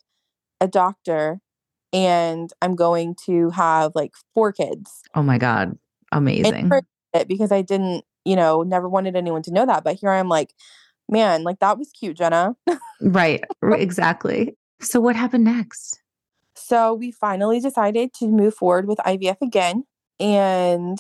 [0.60, 1.40] a doctor,
[1.92, 5.02] and I'm going to have like four kids.
[5.14, 5.76] oh my god
[6.12, 6.70] amazing
[7.14, 9.84] it because I didn't, you know, never wanted anyone to know that.
[9.84, 10.54] But here I'm like,
[11.08, 12.56] man, like that was cute, Jenna.
[13.00, 14.56] Right, exactly.
[14.80, 16.00] So what happened next?
[16.54, 19.84] So we finally decided to move forward with IVF again.
[20.20, 20.98] And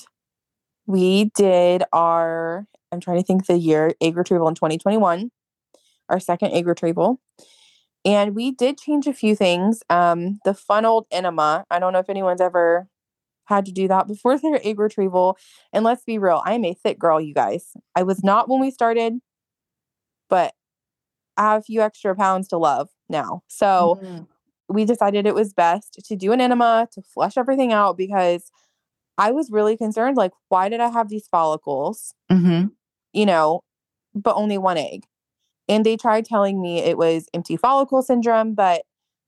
[0.86, 5.30] we did our, I'm trying to think the year, egg retrieval in 2021,
[6.08, 7.20] our second egg retrieval.
[8.04, 9.82] And we did change a few things.
[9.90, 12.88] Um, the funneled enema, I don't know if anyone's ever
[13.46, 15.36] had to do that before their egg retrieval.
[15.72, 17.72] And let's be real, I'm a thick girl, you guys.
[17.94, 19.14] I was not when we started,
[20.28, 20.54] but
[21.36, 23.42] I have a few extra pounds to love now.
[23.48, 24.26] So, Mhm.
[24.68, 28.50] we decided it was best to do an enema to flush everything out because
[29.16, 32.72] I was really concerned like why did I have these follicles, Mhm.
[33.12, 33.62] you know,
[34.14, 35.06] but only one egg.
[35.68, 38.82] And they tried telling me it was empty follicle syndrome, but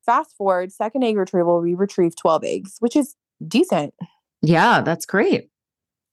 [0.06, 3.14] fast forward second egg retrieval we retrieved 12 eggs, which is
[3.46, 3.94] decent,
[4.42, 5.50] Yeah, that's great.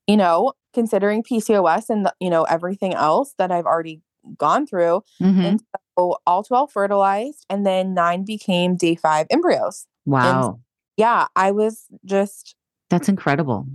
[0.08, 4.02] you know, considering PCOS and the, you know everything else that I've already
[4.38, 5.02] gone through.
[5.22, 5.46] Mhm.
[5.46, 5.64] And
[5.98, 9.86] so all 12 fertilized and then 9 became day 5 embryos.
[10.06, 10.60] Wow,
[10.98, 12.56] Yeah, I was just
[12.90, 13.66] that's incredible.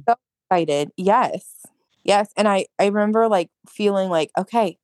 [0.51, 0.91] excited.
[0.97, 1.67] Yes.
[2.05, 2.31] Yes.
[2.37, 4.79] And I, I remember like feeling like, okay,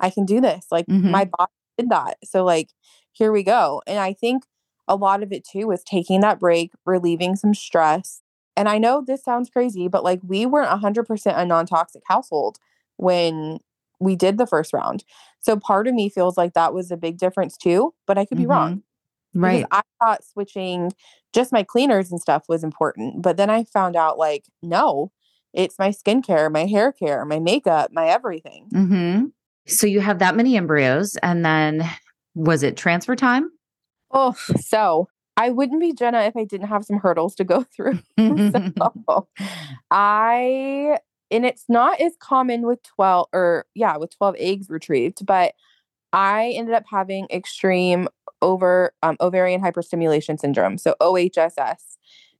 [0.00, 0.66] I can do this.
[0.70, 1.10] Like Mhm.
[1.10, 2.18] my body did that.
[2.24, 2.70] So like
[3.12, 3.82] here we go.
[3.86, 4.44] And I think
[4.88, 8.22] a lot of it too was taking that break, relieving some stress.
[8.56, 12.58] And I know this sounds crazy, but like we weren't 100% a non toxic household
[12.96, 13.58] when
[14.00, 15.04] we did the first round.
[15.40, 18.38] So part of me feels like that was a big difference too, but I could
[18.38, 18.82] be wrong.
[19.34, 19.64] Right.
[19.70, 20.92] I thought switching
[21.32, 23.22] just my cleaners and stuff was important.
[23.22, 25.12] But then I found out like, no,
[25.52, 28.68] it's my skincare, my hair care, my makeup, my everything.
[28.72, 29.26] hmm
[29.70, 31.88] So you have that many embryos, and then
[32.34, 33.50] was it transfer time?
[34.10, 38.00] Oh, so I wouldn't be Jenna if I didn't have some hurdles to go through.
[38.18, 39.28] So
[39.90, 40.98] I,
[41.30, 45.54] and it's not as common with 12 or yeah, with 12 eggs retrieved, but
[46.12, 48.08] I ended up having extreme
[48.42, 50.76] over um, ovarian hyperstimulation syndrome.
[50.78, 51.96] So OHSS.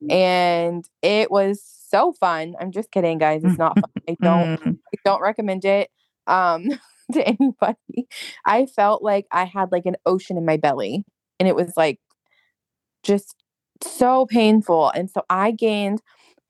[0.09, 2.55] And it was so fun.
[2.59, 3.43] I'm just kidding, guys.
[3.43, 3.91] It's not fun.
[4.09, 4.77] I don't Mm.
[4.93, 5.89] I don't recommend it
[6.27, 6.69] um
[7.13, 8.07] to anybody.
[8.45, 11.05] I felt like I had like an ocean in my belly
[11.39, 11.99] and it was like
[13.03, 13.35] just
[13.83, 14.89] so painful.
[14.89, 16.01] And so I gained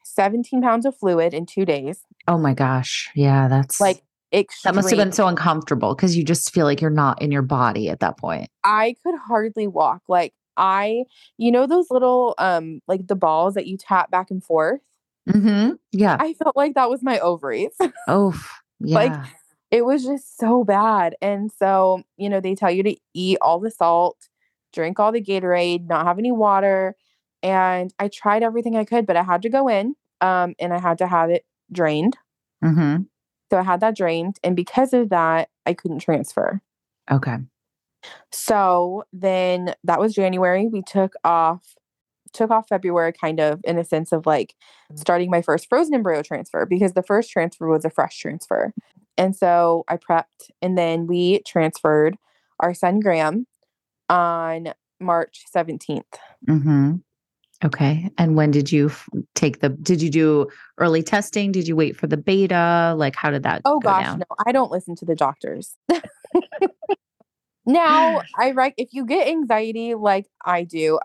[0.03, 2.01] 17 pounds of fluid in 2 days.
[2.27, 3.09] Oh my gosh.
[3.15, 4.71] Yeah, that's Like extreme.
[4.71, 7.41] that must have been so uncomfortable because you just feel like you're not in your
[7.41, 8.49] body at that point.
[8.63, 10.01] I could hardly walk.
[10.07, 11.05] Like I
[11.37, 14.81] you know those little um like the balls that you tap back and forth?
[15.29, 15.73] Mm-hmm.
[15.91, 16.17] Yeah.
[16.19, 17.71] I felt like that was my ovaries.
[18.07, 18.33] oh,
[18.79, 18.95] yeah.
[18.95, 19.13] Like,
[19.71, 21.15] it was just so bad.
[21.21, 24.17] And so, you know, they tell you to eat all the salt,
[24.73, 26.95] drink all the Gatorade, not have any water.
[27.41, 30.79] And I tried everything I could, but I had to go in um, and I
[30.79, 32.17] had to have it drained.
[32.61, 32.97] hmm
[33.49, 34.37] So I had that drained.
[34.43, 36.61] And because of that, I couldn't transfer.
[37.09, 37.37] Okay.
[38.31, 40.67] So then that was January.
[40.67, 41.75] We took off,
[42.33, 44.55] took off February kind of in a sense of like
[44.95, 48.73] starting my first frozen embryo transfer because the first transfer was a fresh transfer.
[49.17, 52.17] And so I prepped and then we transferred
[52.59, 53.47] our son Graham
[54.09, 56.03] on March 17th.
[56.47, 56.93] hmm
[57.63, 58.09] Okay.
[58.17, 59.69] And when did you f- take the?
[59.69, 60.47] Did you do
[60.79, 61.51] early testing?
[61.51, 62.95] Did you wait for the beta?
[62.97, 63.61] Like, how did that?
[63.65, 64.19] Oh go gosh, down?
[64.19, 65.77] no, I don't listen to the doctors.
[67.67, 70.97] now, I rec- if you get anxiety like I do,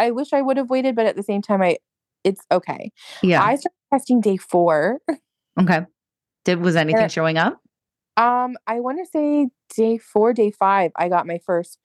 [0.00, 1.76] I wish I would have waited, but at the same time, I
[2.24, 2.90] it's okay.
[3.22, 3.40] Yeah.
[3.40, 4.98] I started testing day four.
[5.60, 5.82] okay.
[6.44, 7.60] Did was anything showing up?
[8.16, 11.78] Um, I want to say day four, day five, I got my first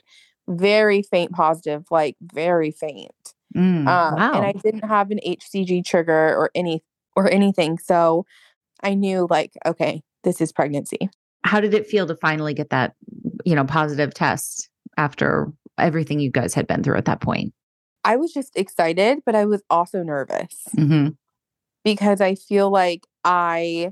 [0.48, 3.12] very faint positive, like very faint.
[3.56, 4.34] Mm, Um, wow.
[4.34, 6.84] and I didn't have an HCG trigger or any
[7.16, 7.78] or anything.
[7.78, 8.26] So
[8.84, 11.10] I knew like, okay, this is pregnancy.
[11.44, 12.94] How did it feel to finally get that,
[13.46, 17.54] you know, positive test after everything you guys had been through at that point?
[18.04, 21.10] I was just excited, but I was also nervous Mm-hmm.
[21.84, 23.92] because I feel like I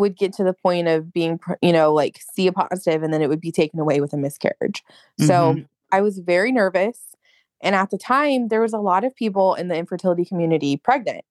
[0.00, 3.22] would get to the point of being, you know, like see a positive and then
[3.22, 4.82] it would be taken away with a miscarriage.
[5.20, 5.60] So
[5.92, 6.98] I was very nervous.
[7.62, 11.24] And at the time, there was a lot of people in the infertility community pregnant,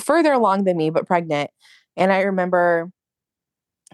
[0.00, 1.50] further along than me, but pregnant.
[1.96, 2.90] And I remember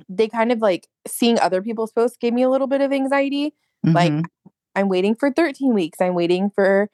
[0.08, 3.54] they kind of like seeing other people's posts gave me a little bit of anxiety.
[3.82, 4.24] Like, Mhm.
[4.76, 6.00] I'm waiting for 13 weeks.
[6.00, 6.88] I'm waiting for,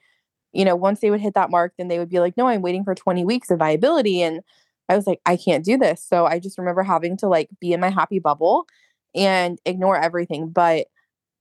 [0.52, 2.62] you know, once they would hit that mark, then they would be like, no, I'm
[2.62, 4.22] waiting for 20 weeks of viability.
[4.22, 4.40] And
[4.88, 6.04] I was like, I can't do this.
[6.06, 8.66] So I just remember having to like be in my happy bubble
[9.14, 10.48] and ignore everything.
[10.50, 10.86] But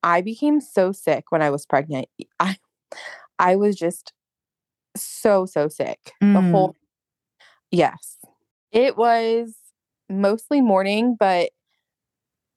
[0.03, 2.07] I became so sick when I was pregnant.
[2.39, 2.57] I
[3.39, 4.13] I was just
[4.95, 5.99] so, so sick.
[6.21, 6.51] The Mm.
[6.51, 6.75] whole
[7.71, 8.17] yes.
[8.71, 9.55] It was
[10.09, 11.51] mostly morning, but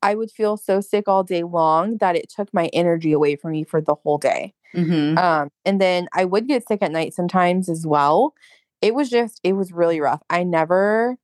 [0.03, 3.53] I would feel so sick all day long that it took my energy away from
[3.53, 4.55] me for the whole day.
[4.75, 5.19] Mhm.
[5.19, 8.35] Um, and then I would get sick at night sometimes as well.
[8.83, 10.23] It was just, it was really rough.
[10.31, 11.17] I never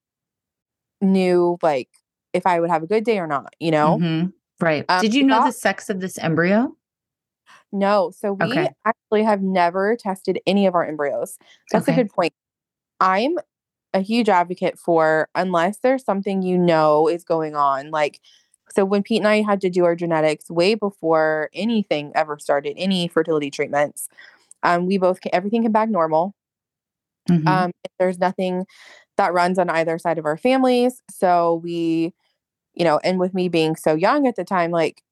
[1.00, 1.88] knew like
[2.32, 3.98] if I would have a good day or not, you know?
[3.98, 4.32] Mhm.
[4.60, 4.84] Right.
[4.88, 6.76] Um, Did you know the sex of this embryo?
[7.72, 8.10] No.
[8.10, 8.70] So we Okay.
[8.84, 11.38] actually have never tested any of our embryos.
[11.70, 12.00] That's Okay.
[12.00, 12.32] a good point.
[13.00, 13.38] I'm
[13.94, 17.90] a huge advocate for unless there's something you know is going on.
[17.90, 18.20] Like,
[18.74, 22.74] so when Pete and I had to do our genetics way before anything ever started,
[22.78, 24.08] any fertility treatments,
[24.62, 26.34] um, we both, everything came back normal.
[27.30, 27.46] Mhm.
[27.48, 28.66] Um, there's nothing
[29.16, 31.02] that runs on either side of our families.
[31.10, 32.12] So we,
[32.74, 35.02] you know, and with me being so young at the time, like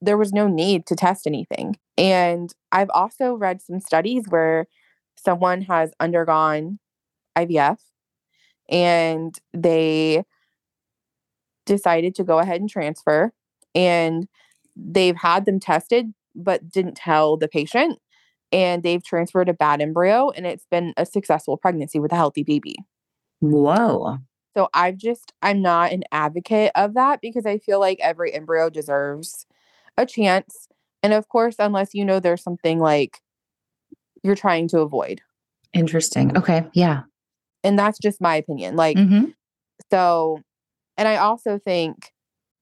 [0.00, 1.76] there was no need to test anything.
[1.98, 4.66] And I've also read some studies where
[5.16, 6.78] someone has undergone
[7.36, 7.80] IVF
[8.70, 10.24] and they
[11.64, 13.32] decided to go ahead and transfer
[13.74, 14.28] and
[14.76, 17.98] they've had them tested but didn't tell the patient
[18.52, 22.42] and they've transferred a bad embryo and it's been a successful pregnancy with a healthy
[22.42, 22.76] baby.
[23.40, 24.18] Whoa.
[24.56, 28.70] So I've just I'm not an advocate of that because I feel like every embryo
[28.70, 29.46] deserves
[29.98, 30.68] a chance.
[31.02, 33.18] And of course, unless you know there's something like
[34.22, 35.20] you're trying to avoid.
[35.72, 36.36] Interesting.
[36.36, 36.64] Okay.
[36.72, 37.02] Yeah.
[37.62, 38.76] And that's just my opinion.
[38.76, 39.34] Like Mhm.
[39.90, 40.40] so
[40.96, 42.12] and I also think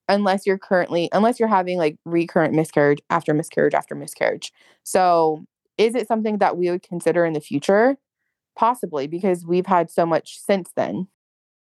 [0.09, 4.53] unless you're currently unless you're having like recurrent miscarriage after miscarriage after miscarriage.
[4.83, 5.45] So
[5.79, 7.97] is it something that we would consider in the future?
[8.57, 11.09] Possibly because we've had so much since then.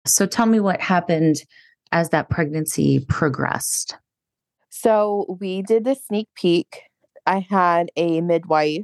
[0.05, 1.43] So tell me what happened
[1.91, 3.97] as that pregnancy progressed.
[4.69, 6.83] So we did the sneak peek.
[7.25, 8.83] I had a midwife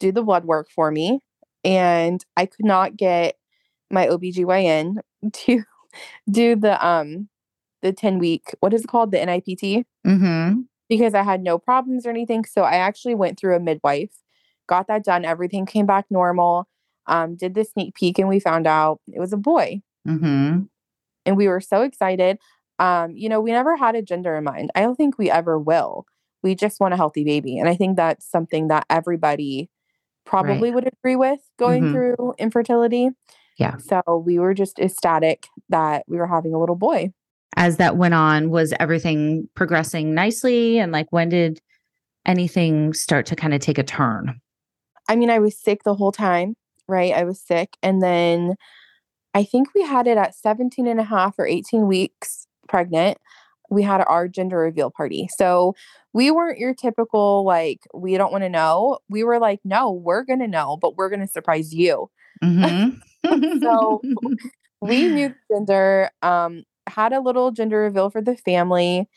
[0.00, 1.20] do the blood work for me,
[1.64, 3.34] and I could not get
[3.90, 4.96] my OBGYN
[5.32, 5.62] to
[6.30, 7.28] do the um
[7.80, 10.60] the 10 week what is it called the NIPT Mm-hmm.
[10.88, 12.44] because I had no problems or anything.
[12.44, 14.12] So I actually went through a midwife,
[14.68, 16.68] got that done, everything came back normal.
[17.06, 19.80] Um, did the sneak peek and we found out it was a boy.
[20.06, 20.60] Mm-hmm.
[21.26, 22.38] and we were so excited.
[22.78, 24.70] Um, you know, we never had a gender in mind.
[24.74, 26.06] I don't think we ever will.
[26.42, 27.58] We just want a healthy baby.
[27.58, 29.68] And I think that's something that everybody
[30.24, 31.92] probably would agree with going Mhm.
[31.92, 33.10] through infertility.
[33.58, 33.76] Yeah.
[33.78, 37.12] So we were just ecstatic that we were having a little boy.
[37.56, 40.78] As that went on, was everything progressing nicely?
[40.78, 41.60] And like, when did
[42.24, 44.40] anything start to kind of take a turn?
[45.08, 46.54] I mean, I was sick the whole time,
[46.86, 47.14] right?
[47.14, 47.76] I was sick.
[47.82, 48.56] And then
[49.34, 53.18] I think we had it at 17 and a half or 18 weeks pregnant.
[53.70, 55.28] We had our gender reveal party.
[55.36, 55.74] So
[56.12, 58.98] we weren't your typical, like, we don't want to know.
[59.10, 62.10] We were like, no, we're going to know, but we're going to surprise you.
[62.42, 63.00] Mm-hmm.
[63.60, 64.00] So
[64.80, 69.08] we knew gender, um, had a little gender reveal for the family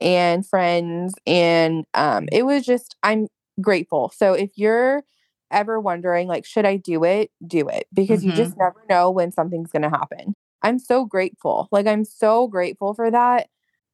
[0.00, 1.14] and friends.
[1.26, 3.26] And um, it was just, I'm
[3.60, 4.12] grateful.
[4.16, 5.02] So if you're
[5.50, 7.30] ever wondering, like, should I do it?
[7.46, 8.36] Do it because you Mhm.
[8.36, 10.34] just never know when something's going to happen.
[10.62, 11.68] I'm so grateful.
[11.70, 13.48] Like, I'm so grateful for that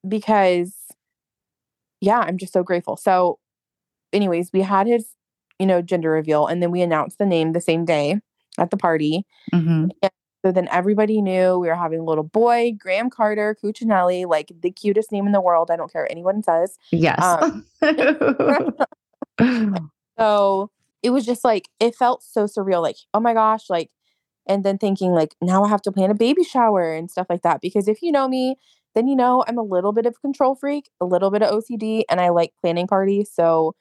[0.07, 0.75] because,
[2.01, 2.97] yeah, I'm just so grateful.
[2.97, 3.39] So,
[4.13, 5.09] anyways, we had his,
[5.59, 8.21] you know, gender reveal and then we announced the name the same day
[8.59, 9.25] at the party.
[9.53, 9.91] Mhm.
[10.45, 14.71] So then everybody knew we were having a little boy, Graham Carter Cuccinelli, like the
[14.71, 15.71] cutest name in the world.
[15.71, 16.77] I don't care what anyone says.
[16.91, 17.19] Yes.
[17.23, 17.65] Um,
[20.19, 20.71] So
[21.05, 22.83] it was just like, it felt so surreal.
[22.83, 23.91] Like, oh my gosh, like,
[24.49, 27.43] and then thinking, like, now I have to plan a baby shower and stuff like
[27.43, 27.61] that.
[27.61, 28.57] Because if you know me,
[28.95, 31.51] then you know I'm a little bit of a control freak, a little bit of
[31.51, 33.31] OCD, and I like planning parties.
[33.33, 33.75] So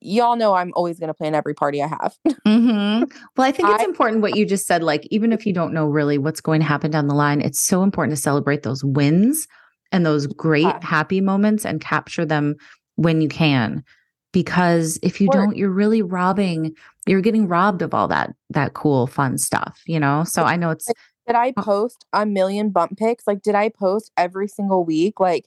[0.00, 2.16] y'all know I'm always going to plan every party I have.
[2.46, 3.04] hmm
[3.36, 4.82] Well, I think it's I- important what you just said.
[4.82, 7.60] Like, even if you don't know really what's going to happen down the line, it's
[7.60, 9.46] so important to celebrate those wins
[9.92, 10.78] and those great, Yeah.
[10.82, 12.56] happy moments and capture them
[12.96, 13.84] when you can.
[14.32, 16.74] Because if you don't, you're really robbing,
[17.06, 20.24] you're getting robbed of all that, that cool, fun stuff, you know?
[20.24, 20.88] So I know it's,
[21.26, 21.62] Did I Oh.
[21.62, 23.26] post a million bump pics?
[23.26, 25.20] Like, did I post every single week?
[25.20, 25.46] Like,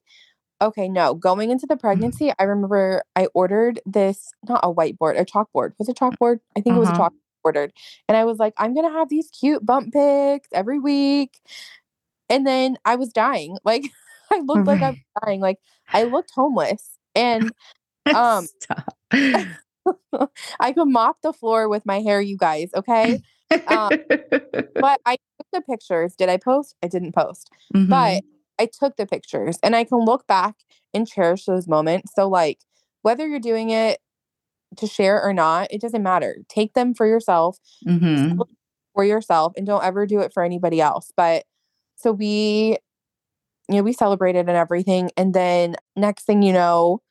[0.62, 1.14] okay, no.
[1.16, 5.74] Going into the pregnancy, I remember I ordered this, not a whiteboard, a chalkboard.
[5.80, 6.40] Was it chalkboard?
[6.58, 7.04] I think it was a Uh-huh.
[7.06, 7.14] chalk
[7.44, 7.74] ordered.
[8.08, 11.40] And I was like, I'm going to have these cute bump pics every week.
[12.30, 13.58] And then I was dying.
[13.66, 13.86] Like,
[14.32, 15.42] I looked like I was dying.
[15.42, 15.60] Like,
[15.94, 16.98] I looked homeless.
[17.16, 17.54] And
[18.14, 18.48] Um,
[20.60, 22.70] I could mop the floor with my hair, you guys.
[22.76, 23.20] Okay.
[23.68, 23.90] um,
[24.82, 26.16] But I took the pictures.
[26.16, 26.76] Did I post?
[26.84, 27.50] I didn't post.
[27.74, 27.90] Mhm.
[27.90, 28.24] but
[28.60, 30.56] I took the pictures and I can look back
[30.94, 32.14] and cherish those moments.
[32.16, 32.60] So, like,
[33.02, 34.00] whether you're doing it
[34.78, 36.38] to share or not, it doesn't matter.
[36.50, 38.38] Take them for yourself, Mhm.
[38.94, 41.12] for yourself, and don't ever do it for anybody else.
[41.18, 41.46] But
[41.98, 42.78] so we,
[43.70, 45.12] you know, we celebrated and everything.
[45.18, 47.02] And then next thing you know,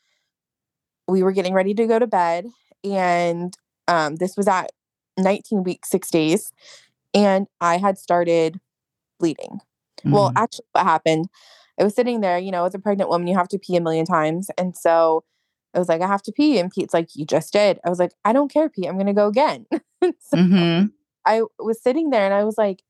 [1.09, 2.47] we were getting ready to go to bed.
[2.83, 3.57] And
[3.89, 4.71] um, this was at
[5.19, 6.51] 19 weeks, six days.
[7.15, 8.61] And I had started
[9.21, 9.61] bleeding.
[10.05, 10.35] Well, Mhm.
[10.37, 11.29] actually, what happened?
[11.81, 13.81] I was sitting there, you know, as a pregnant woman, you have to pee a
[13.81, 14.51] million times.
[14.59, 15.25] And so
[15.75, 16.59] I was like, I have to pee.
[16.59, 17.81] And Pete's like, You just did.
[17.85, 18.87] I was like, I don't care, Pete.
[18.87, 19.67] I'm going to go again.
[20.21, 20.93] so Mhm.
[21.27, 22.83] I was sitting there and I was like,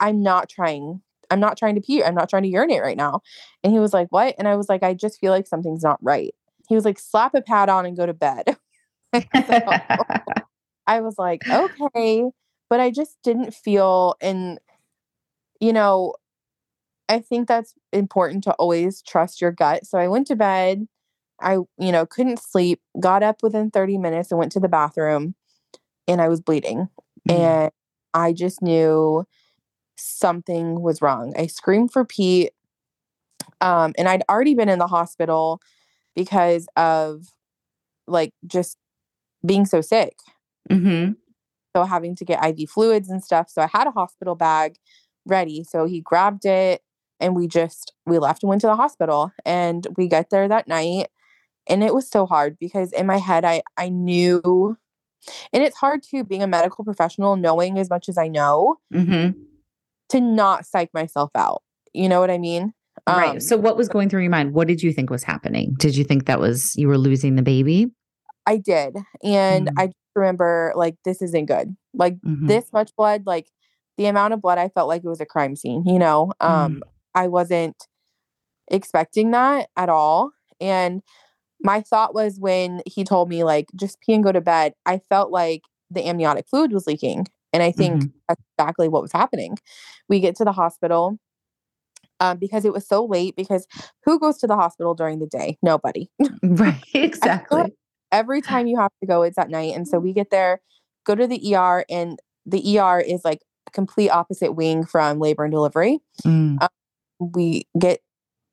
[0.00, 1.02] I'm not trying.
[1.30, 2.04] I'm not trying to pee.
[2.04, 3.22] I'm not trying to urinate right now.
[3.64, 4.34] And he was like, What?
[4.38, 6.34] And I was like, I just feel like something's not right.
[6.68, 8.56] He was like, Slap a pad on and go to bed.
[9.14, 9.60] So
[10.86, 12.30] I was like, okay.
[12.70, 14.58] But I just didn't feel, and,
[15.60, 16.14] you know,
[17.10, 19.84] I think that's important to always trust your gut.
[19.86, 20.88] So I went to bed.
[21.42, 25.34] I, you know, couldn't sleep, got up within 30 minutes and went to the bathroom
[26.08, 26.88] and I was bleeding.
[27.28, 27.34] Mm.
[27.34, 27.72] And
[28.14, 29.26] I just knew
[29.96, 31.34] something was wrong.
[31.36, 32.52] I screamed for Pete.
[33.60, 35.60] Um, and I'd already been in the hospital
[36.14, 37.26] because of
[38.06, 38.76] like just
[39.46, 40.16] being so sick
[40.70, 41.16] Mhm.
[41.74, 43.48] so having to get IV fluids and stuff.
[43.50, 44.76] So I had a hospital bag
[45.26, 45.64] ready.
[45.64, 46.82] So he grabbed it
[47.20, 49.32] and we just we left and went to the hospital.
[49.44, 51.08] And we get there that night
[51.68, 54.76] and it was so hard because in my head I I knew
[55.52, 59.34] and it's hard too being a medical professional knowing as much as I know Mhm.
[60.10, 61.62] to not psych myself out.
[61.94, 62.74] You know what I mean?
[63.06, 63.42] Um, right.
[63.42, 64.52] So what was going through your mind?
[64.54, 65.74] What did you think was happening?
[65.78, 67.88] Did you think that was you were losing the baby?
[68.46, 68.96] I did.
[69.22, 69.72] And Mm.
[69.78, 71.76] I remember like this isn't good.
[71.94, 72.48] Like Mhm.
[72.48, 73.48] this much blood, like
[73.96, 76.32] the amount of blood I felt like it was a crime scene, you know.
[76.40, 76.82] Um
[77.14, 77.76] I wasn't
[78.70, 80.32] expecting that at all.
[80.60, 81.02] And
[81.62, 84.98] my thought was when he told me like just pee and go to bed, I
[85.08, 87.26] felt like the amniotic fluid was leaking.
[87.52, 88.12] And I think Mhm.
[88.28, 89.56] that's exactly what was happening.
[90.08, 91.18] We get to the hospital
[92.20, 93.36] um, because it was so late.
[93.36, 93.66] Because
[94.04, 95.58] who goes to the hospital during the day?
[95.62, 96.08] Nobody.
[96.42, 96.82] Right.
[96.94, 97.74] Exactly.
[98.10, 99.74] every time you have to go, it's at night.
[99.74, 100.60] And so we get there,
[101.04, 103.40] go to the ER, and the ER is like
[103.72, 106.00] complete opposite wing from labor and delivery.
[106.24, 106.58] Mm.
[107.18, 108.00] We get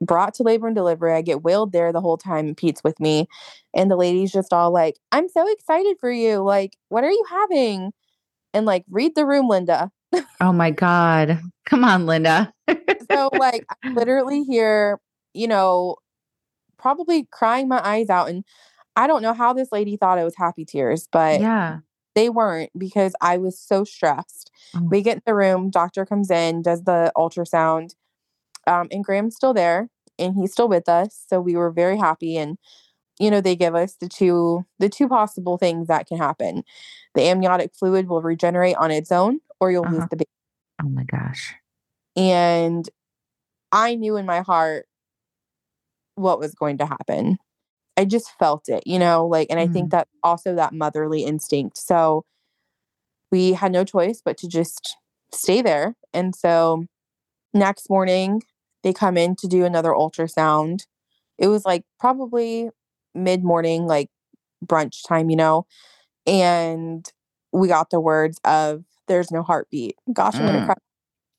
[0.02, 1.14] brought to labor and delivery.
[1.14, 2.56] I get wailed there the whole time.
[2.56, 3.28] Pete's with me.
[3.76, 6.38] And the lady's just all like, I'm so excited for you.
[6.38, 7.92] Like, what are you having?
[8.54, 9.92] And like, read the room, Linda.
[10.42, 11.40] Oh my God.
[11.66, 12.54] Come on, Linda.
[13.12, 15.00] So, like, I'm literally here,
[15.34, 15.96] you know,
[16.78, 18.30] probably crying my eyes out.
[18.30, 18.44] And
[18.96, 21.80] I don't know how this lady thought it was happy tears, but yeah.
[22.14, 24.52] they weren't because I was so stressed.
[24.76, 24.88] Oh.
[24.92, 27.96] We get in the room, doctor comes in, does the ultrasound,
[28.68, 29.90] um, and Graham's still there
[30.20, 31.24] and he's still with us.
[31.28, 32.38] So we were very happy.
[32.38, 32.58] And,
[33.20, 36.64] you know, they give us the two the two possible things that can happen.
[37.16, 40.08] The amniotic fluid will regenerate on its own, or you'll lose Uh-huh.
[40.12, 40.30] the baby.
[40.82, 41.56] Oh my gosh.
[42.16, 42.90] And
[43.72, 44.88] I knew in my heart
[46.16, 47.38] what was going to happen.
[47.98, 51.78] I just felt it, you know, like, and I think that also that motherly instinct.
[51.78, 52.24] So
[53.32, 54.98] we had no choice but to just
[55.34, 55.96] stay there.
[56.14, 56.86] And so
[57.54, 58.42] next morning,
[58.84, 60.86] they come in to do another ultrasound.
[61.38, 62.70] It was like probably
[63.14, 64.10] mid morning, like
[64.66, 65.66] brunch time, you know,
[66.26, 67.06] and
[67.52, 69.98] we got the words of there's no heartbeat.
[70.14, 70.66] Gosh, I'm gonna Mm.
[70.68, 70.76] cry.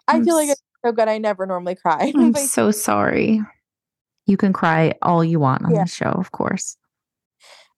[0.08, 1.08] I I'm feel like it's so good.
[1.08, 2.12] I never normally cry.
[2.16, 3.40] I'm so sorry.
[4.26, 5.84] You can cry all you want on Yeah.
[5.84, 6.76] the show, of course.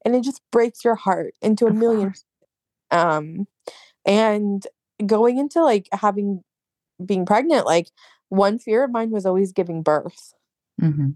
[0.04, 2.24] and it just breaks your heart into a Of million course.
[2.90, 3.46] um
[4.04, 4.66] and
[5.06, 6.42] going into like having
[7.04, 7.88] being pregnant like
[8.28, 10.34] one fear of mine was always giving birth
[10.80, 11.14] Mhm.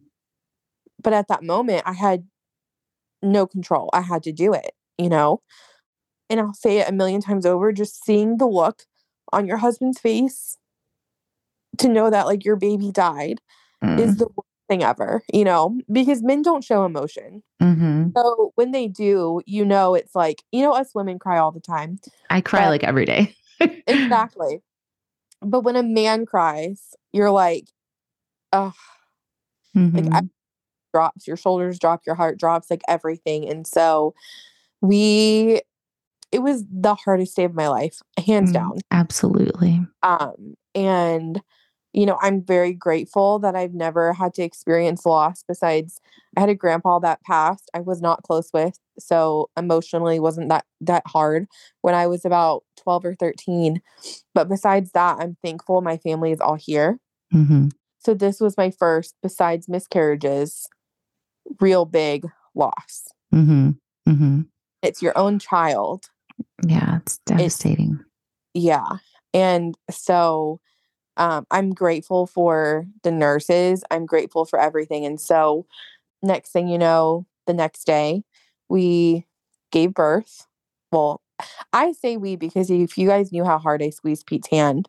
[1.02, 2.26] but at that moment i had
[3.22, 5.42] no control i had to do it you know?
[6.28, 8.82] And I'll say it a million times over just seeing the look
[9.32, 10.56] on your husband's face
[11.78, 13.40] to know that like your baby died
[13.82, 13.98] mm.
[13.98, 17.42] is the worst thing ever, you know, because men don't show emotion.
[17.62, 18.08] Mm-hmm.
[18.16, 21.60] So when they do, you know, it's like, you know, us women cry all the
[21.60, 21.98] time.
[22.30, 23.34] I cry but, like every day.
[23.60, 24.62] exactly.
[25.40, 27.66] But when a man cries, you're like,
[28.52, 28.72] oh,
[29.76, 29.96] mm-hmm.
[29.96, 30.28] like I,
[30.92, 33.48] drops, your shoulders drop, your heart drops, like everything.
[33.48, 34.14] And so
[34.80, 35.60] we
[36.32, 38.78] it was the hardest day of my life, hands mm, down.
[38.90, 39.80] Absolutely.
[40.02, 41.40] Um, and
[41.96, 45.98] you know, I'm very grateful that I've never had to experience loss besides
[46.36, 48.78] I had a grandpa that passed I was not close with.
[48.98, 51.46] So emotionally wasn't that that hard
[51.80, 53.80] when I was about 12 or 13.
[54.34, 56.98] But besides that, I'm thankful my family is all here.
[57.32, 57.68] Mm-hmm.
[58.00, 60.68] So this was my first, besides miscarriages,
[61.60, 63.08] real big loss.
[63.34, 63.70] Mm-hmm.
[64.06, 64.40] Mm-hmm.
[64.82, 66.04] It's your own child
[66.66, 67.98] yeah, it's devastating.
[68.54, 68.88] It's, yeah.
[69.34, 70.60] And so
[71.16, 73.84] um, I'm grateful for the nurses.
[73.90, 75.04] I'm grateful for everything.
[75.04, 75.66] And so,
[76.22, 78.22] next thing you know, the next day,
[78.68, 79.26] we
[79.72, 80.46] gave birth.
[80.92, 81.20] Well,
[81.72, 84.88] I say we because if you guys knew how hard I squeezed Pete's hand,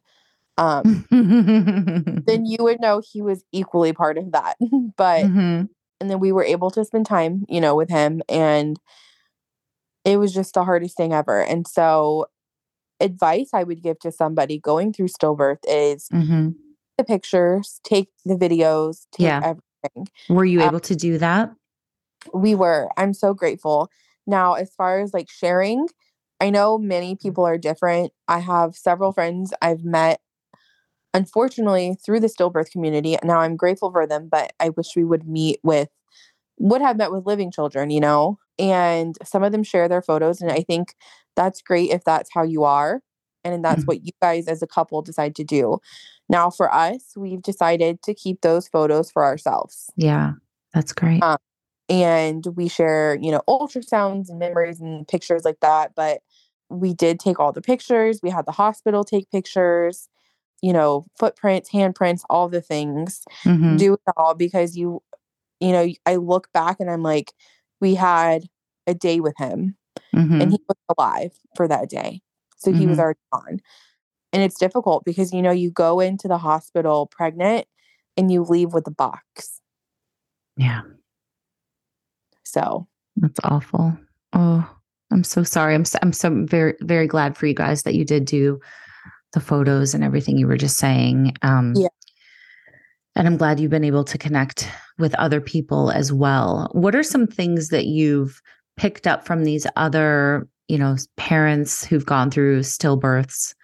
[0.58, 4.58] um, then you would know he was equally part of that.
[4.98, 5.66] but, mm-hmm.
[6.00, 8.22] and then we were able to spend time, you know, with him.
[8.28, 8.80] And
[10.08, 11.44] it was just the hardest thing ever.
[11.44, 12.28] And so,
[13.00, 16.52] advice I would give to somebody going through stillbirth is mm-hmm.
[16.98, 19.42] the pictures, take the videos, take yeah.
[19.44, 20.08] everything.
[20.30, 21.52] Were you um, able to do that?
[22.34, 22.88] We were.
[22.96, 23.90] I'm so grateful.
[24.26, 25.88] Now, as far as like sharing,
[26.40, 28.14] I know many people are different.
[28.30, 30.22] I have several friends I've met,
[31.14, 33.18] unfortunately, through the stillbirth community.
[33.24, 35.90] Now I'm grateful for them, but I wish we would meet with,
[36.60, 38.40] would have met with living children, you know?
[38.60, 40.96] And some of them share their photos and i think
[41.36, 43.02] that's great if that's how you are
[43.44, 43.86] and that's mm-hmm.
[43.86, 45.80] what you guys as a couple decide to do
[46.30, 50.34] now for us we've decided to keep those photos for ourselves yeah
[50.74, 51.38] that's great um,
[51.90, 56.22] and we share you know ultrasounds and memories and pictures like that but
[56.70, 60.10] we did take all the pictures we had the hospital take pictures
[60.62, 63.78] you know footprints handprints all the things mm-hmm.
[63.78, 65.02] do it all because you
[65.60, 67.34] you know i look back and i'm like
[67.82, 68.44] we had
[68.86, 69.76] a day with him
[70.16, 70.42] mm-hmm.
[70.42, 72.22] and he was alive for that day.
[72.58, 72.90] So he mm-hmm.
[72.90, 73.60] was already gone.
[74.34, 77.66] And it's difficult because, you know, you go into the hospital pregnant
[78.16, 79.62] and you leave with a box.
[80.58, 80.82] Yeah.
[82.44, 83.98] So that's awful.
[84.34, 84.70] Oh,
[85.12, 85.76] I'm so sorry.
[85.76, 88.60] I'm so, I'm so very very glad for you guys that you did do
[89.34, 91.36] the photos and everything you were just saying.
[91.42, 91.88] Um, yeah.
[93.18, 96.70] And I'm glad you've been able to connect with other people as well.
[96.74, 98.40] What are some things that you've
[98.78, 103.56] picked up from these other, you know, parents who've gone through stillbirths?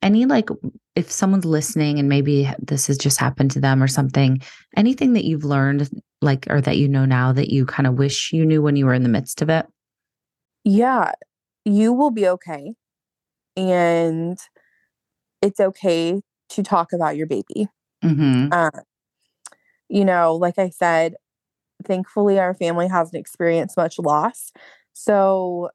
[0.00, 0.48] Any like
[0.96, 4.40] if someone's listening and maybe this has just happened to them or something,
[4.78, 5.90] anything that you've learned
[6.22, 8.86] like or that you know now that you kind of wish you knew when you
[8.86, 9.66] were in the midst of it?
[10.64, 11.12] Yeah,
[11.66, 12.72] you will be okay.
[13.58, 14.38] And
[15.42, 17.68] it's okay to talk about your baby.
[18.02, 18.48] Mm-hmm.
[18.50, 18.70] Uh,
[19.92, 21.16] you know, like I said,
[21.84, 24.50] thankfully our family hasn't experienced much loss.
[24.94, 25.68] So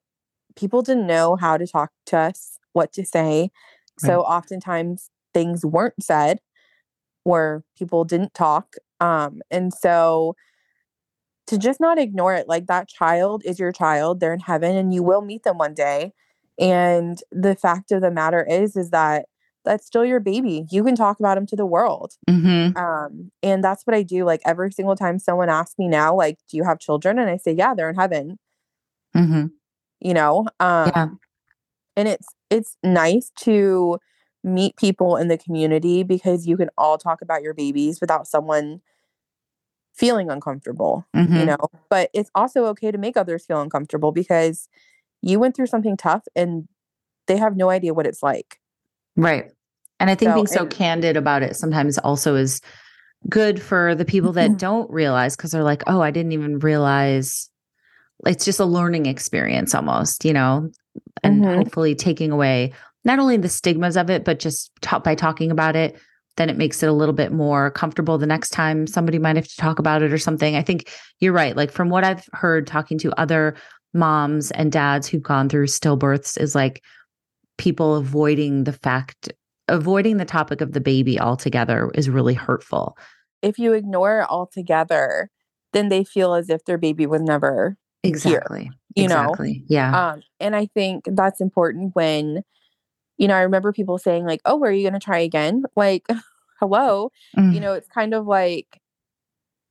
[0.55, 3.51] people didn't know how to talk to us, what to say.
[4.01, 4.09] Right.
[4.09, 6.39] So oftentimes things weren't said
[7.25, 8.73] or people didn't talk.
[8.99, 10.35] Um, and so
[11.45, 14.95] to just not ignore it, like that child is your child, they're in heaven and
[14.95, 16.11] you will meet them one day.
[16.57, 19.27] And the fact of the matter is, is that
[19.67, 20.65] that's still your baby.
[20.71, 22.13] You can talk about him to the world.
[22.29, 22.77] Mm-hmm.
[22.77, 24.23] Um, and that's what I do.
[24.23, 27.19] Like every single time someone asks me now, like, do you have children?
[27.19, 28.39] And I say, yeah, they're in heaven.
[29.15, 29.47] Mm-hmm.
[29.99, 31.07] You know, um, yeah.
[31.95, 33.97] and it's it's nice to
[34.43, 38.79] meet people in the community because you can all talk about your babies without someone
[39.93, 41.05] feeling uncomfortable.
[41.15, 41.35] Mm-hmm.
[41.35, 41.57] You know,
[41.89, 44.69] but it's also okay to make others feel uncomfortable because
[45.21, 46.67] you went through something tough and
[47.25, 48.59] they have no idea what it's like.
[49.17, 49.51] Right.
[49.99, 52.61] And I think so, being so and, candid about it sometimes also is
[53.29, 54.57] good for the people that mm-hmm.
[54.57, 57.49] don't realize because they're like, oh, I didn't even realize
[58.25, 60.69] it's just a learning experience almost, you know,
[61.23, 61.55] and mm-hmm.
[61.55, 62.73] hopefully taking away
[63.03, 65.97] not only the stigmas of it, but just talk by talking about it,
[66.35, 69.47] then it makes it a little bit more comfortable the next time somebody might have
[69.47, 70.55] to talk about it or something.
[70.55, 71.55] I think you're right.
[71.55, 73.55] Like from what I've heard talking to other
[73.93, 76.83] moms and dads who've gone through stillbirths is like
[77.57, 79.31] people avoiding the fact
[79.69, 82.97] avoiding the topic of the baby altogether is really hurtful.
[83.41, 85.29] If you ignore it altogether,
[85.73, 88.63] then they feel as if their baby was never exactly.
[88.63, 89.53] Here, you exactly.
[89.53, 89.65] know?
[89.67, 90.09] Yeah.
[90.11, 92.43] Um, and I think that's important when,
[93.17, 95.63] you know, I remember people saying, like, oh, are you going to try again?
[95.75, 96.07] Like,
[96.59, 97.11] hello.
[97.37, 97.53] Mm.
[97.53, 98.79] You know, it's kind of like,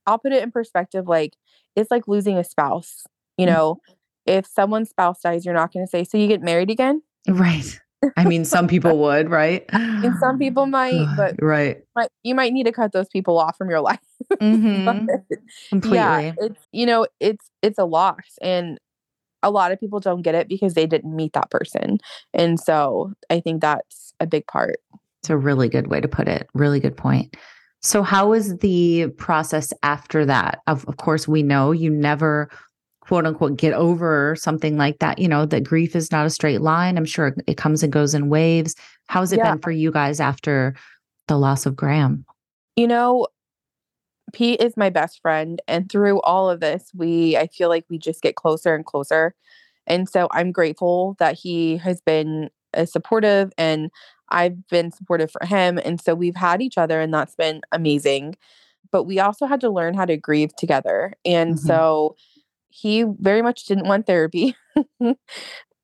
[0.06, 1.34] I'll put it in perspective like,
[1.74, 3.04] it's like losing a spouse.
[3.36, 3.50] You Mm.
[3.52, 3.80] know,
[4.26, 7.02] if someone's spouse dies, you're not going to say, so you get married again?
[7.28, 7.78] Right.
[8.16, 9.64] I mean, some people would, right?
[9.72, 11.78] And some people might, but right.
[11.94, 14.00] might, you might need to cut those people off from your life.
[14.40, 15.06] Mhm.
[15.08, 15.38] But,
[15.70, 15.98] Completely.
[15.98, 18.78] yeah, it's you know, it's it's a loss, and
[19.42, 21.98] a lot of people don't get it because they didn't meet that person,
[22.32, 24.76] and so I think that's a big part.
[25.20, 26.48] It's a really good way to put it.
[26.54, 27.36] Really good point.
[27.82, 30.60] So, how was the process after that?
[30.66, 32.48] Of, of course, we know you never,
[33.06, 35.18] quote unquote, get over something like that.
[35.18, 36.96] You know, that grief is not a straight line.
[36.96, 38.74] I'm sure it comes and goes in waves.
[39.08, 39.52] How's it Yeah.
[39.52, 40.74] been for you guys after
[41.28, 42.24] the loss of Graham?
[42.76, 43.28] You know,
[44.32, 47.98] Pete is my best friend, and through all of this, we I feel like we
[47.98, 49.34] just get closer and closer.
[49.86, 53.90] And so I'm grateful that he has been as supportive and
[54.30, 55.78] I've been supportive for him.
[55.78, 58.34] And so we've had each other, and that's been amazing.
[58.90, 61.14] But we also had to learn how to grieve together.
[61.24, 61.58] And Mhm.
[61.60, 62.16] so
[62.76, 64.56] he very much didn't want therapy.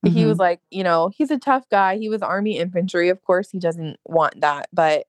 [0.04, 1.96] He was like, you know, he's a tough guy.
[1.96, 3.08] He was Army infantry.
[3.08, 4.68] Of course, he doesn't want that.
[4.72, 5.04] But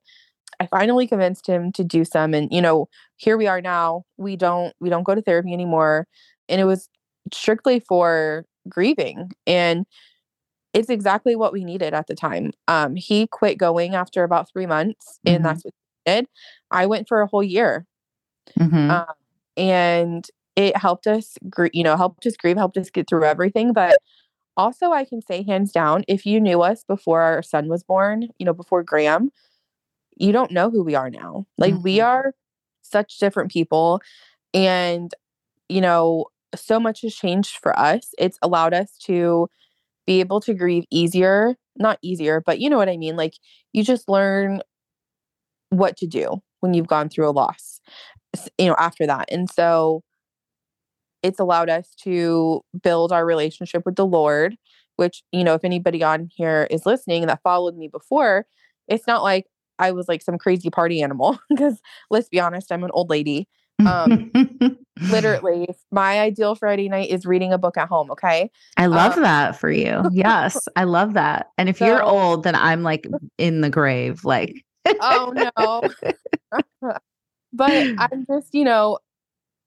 [0.59, 2.33] I finally convinced him to do some.
[2.33, 4.05] And, you know, here we are now.
[4.17, 6.07] We don't we don't go to therapy anymore.
[6.49, 6.89] And it was
[7.33, 9.31] strictly for grieving.
[9.47, 9.85] And
[10.73, 12.51] it's exactly what we needed at the time.
[12.67, 15.35] Um, he quit going after about three months, Mhm.
[15.37, 15.73] and that's what
[16.05, 16.27] he did.
[16.71, 17.85] I went for a whole year.
[18.59, 18.89] Mhm.
[18.91, 19.15] Um,
[19.57, 23.73] and it helped us, gr- you know, helped us grieve, helped us get through everything.
[23.73, 23.97] But
[24.57, 28.29] also, I can say hands down, if you knew us before our son was born,
[28.39, 29.31] you know, before Graham,
[30.17, 31.45] you don't know who we are now.
[31.57, 32.05] Like, we Mhm.
[32.05, 32.33] are
[32.83, 34.01] such different people.
[34.53, 35.13] And,
[35.69, 36.25] you know,
[36.55, 38.13] so much has changed for us.
[38.19, 39.49] It's allowed us to
[40.07, 43.15] be able to grieve easier, not easier, but you know what I mean?
[43.17, 43.35] Like,
[43.73, 44.61] you just learn
[45.69, 47.81] what to do when you've gone through a loss,
[48.57, 49.27] you know, after that.
[49.31, 50.03] And so
[51.23, 54.57] it's allowed us to build our relationship with the Lord,
[54.97, 58.45] which, you know, if anybody on here is listening that followed me before,
[58.87, 59.47] it's not like
[59.79, 63.47] I was like some crazy party animal because let's be honest, I'm an old lady.
[63.85, 64.31] um,
[65.09, 68.51] Literally, my ideal Friday night is reading a book at home, okay?
[68.77, 70.03] I love um, that for you.
[70.11, 71.47] Yes, I love that.
[71.57, 73.07] And if you're old, then I'm like
[73.37, 74.23] in the grave.
[74.23, 74.63] Like,
[75.01, 75.89] Oh no.
[77.53, 78.99] but I'm just, you know,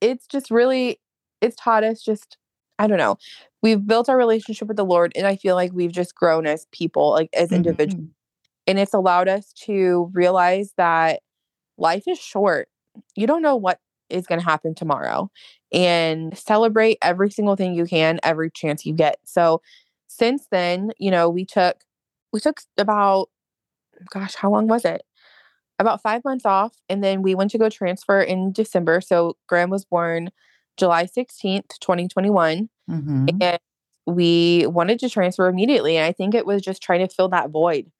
[0.00, 1.00] it's just really
[1.40, 2.36] it's taught us just
[2.78, 3.16] I don't know.
[3.62, 6.66] We've built our relationship with the Lord and I feel like we've just grown as
[6.72, 8.04] people, like as individuals.
[8.08, 8.10] Mhm.
[8.66, 11.22] And it's allowed us to realize that
[11.78, 12.68] life is short.
[13.14, 13.80] You don't know what
[14.10, 15.30] is going to happen tomorrow
[15.72, 19.18] and celebrate every single thing you can every chance you get.
[19.24, 19.62] So
[20.06, 21.78] since then, you know, we took
[22.32, 23.30] we took about
[24.10, 25.02] gosh, how long was it?
[25.78, 29.00] About 5 months off and then we went to go transfer in December.
[29.00, 30.30] So Graham was born
[30.76, 33.36] July 16th, 2021 Mhm.
[33.40, 33.58] and
[34.06, 37.50] we wanted to transfer immediately and I think it was just trying to fill that
[37.50, 37.90] void,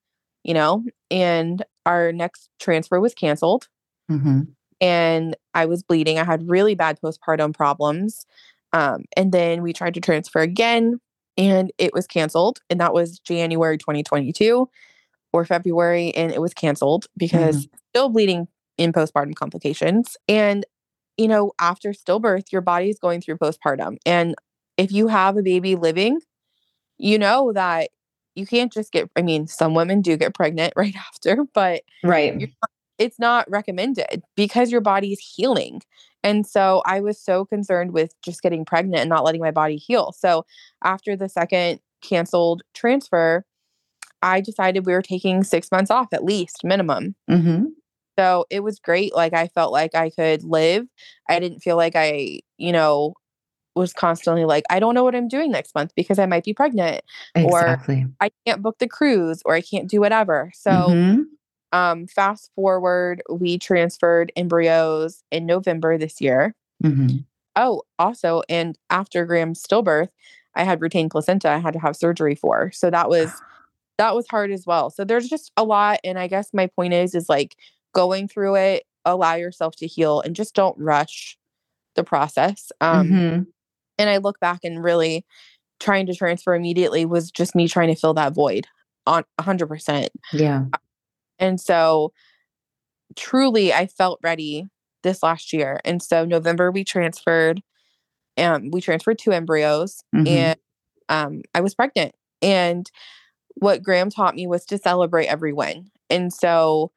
[0.44, 0.84] you know?
[1.10, 3.68] And our next transfer was canceled
[4.10, 4.48] Mhm.
[4.80, 6.18] and I was bleeding.
[6.18, 8.26] I had really bad postpartum problems.
[8.72, 11.00] Um, and then we tried to transfer again
[11.36, 12.60] and it was canceled.
[12.70, 14.68] And that was January 2022
[15.32, 16.14] or February.
[16.14, 18.48] And it was canceled because still bleeding
[18.78, 20.16] in postpartum complications.
[20.28, 20.64] And,
[21.16, 23.96] you know, after stillbirth, your body is going through postpartum.
[24.04, 24.34] And
[24.76, 26.20] if you have a baby living,
[26.98, 27.90] you know that
[28.34, 32.50] you can't just get, I mean, some women do get pregnant right after, but Right.
[32.98, 35.82] it's not recommended because your body is healing.
[36.22, 39.76] And so I was so concerned with just getting pregnant and not letting my body
[39.76, 40.12] heal.
[40.12, 40.44] So
[40.82, 43.44] after the second canceled transfer,
[44.22, 47.14] I decided we were taking six months off at least, minimum.
[47.30, 47.66] Mhm.
[48.18, 49.14] So it was great.
[49.14, 50.86] Like I felt like I could live.
[51.28, 53.14] I didn't feel like I, you know,
[53.74, 56.54] was constantly like, I don't know what I'm doing next month because I might be
[56.54, 57.02] pregnant.
[57.44, 57.60] Or-
[58.20, 60.50] I can't book the cruise or I can't do whatever.
[60.54, 61.24] So Mhm.
[61.72, 66.54] um, fast forward, we transferred embryos in November this year.
[66.82, 67.24] Mhm.
[67.56, 70.08] Oh, also, and after Graham's stillbirth,
[70.54, 71.50] I had retained placenta.
[71.50, 72.70] I had to have surgery for.
[72.72, 73.30] So that was
[73.98, 74.88] that was hard as well.
[74.90, 77.56] So there's just a lot, and I guess my point is is like
[77.97, 81.38] going through it, allow yourself to heal, and just don't rush
[81.94, 82.70] the process.
[82.82, 83.47] Um, Mhm.
[83.99, 85.24] And I look back and really
[85.80, 88.66] trying to transfer immediately was just me trying to fill that void
[89.07, 90.11] on 100%.
[90.34, 90.66] Yeah.
[91.38, 92.12] And so
[93.16, 94.66] truly I felt ready
[95.03, 95.80] this last year.
[95.84, 97.62] And so November we transferred.
[98.38, 100.26] um, we transferred two embryos Mhm.
[100.28, 100.61] and
[101.09, 102.14] um, I was pregnant.
[102.42, 102.90] And
[103.55, 105.90] what Graham taught me was to celebrate every win.
[106.11, 106.92] And so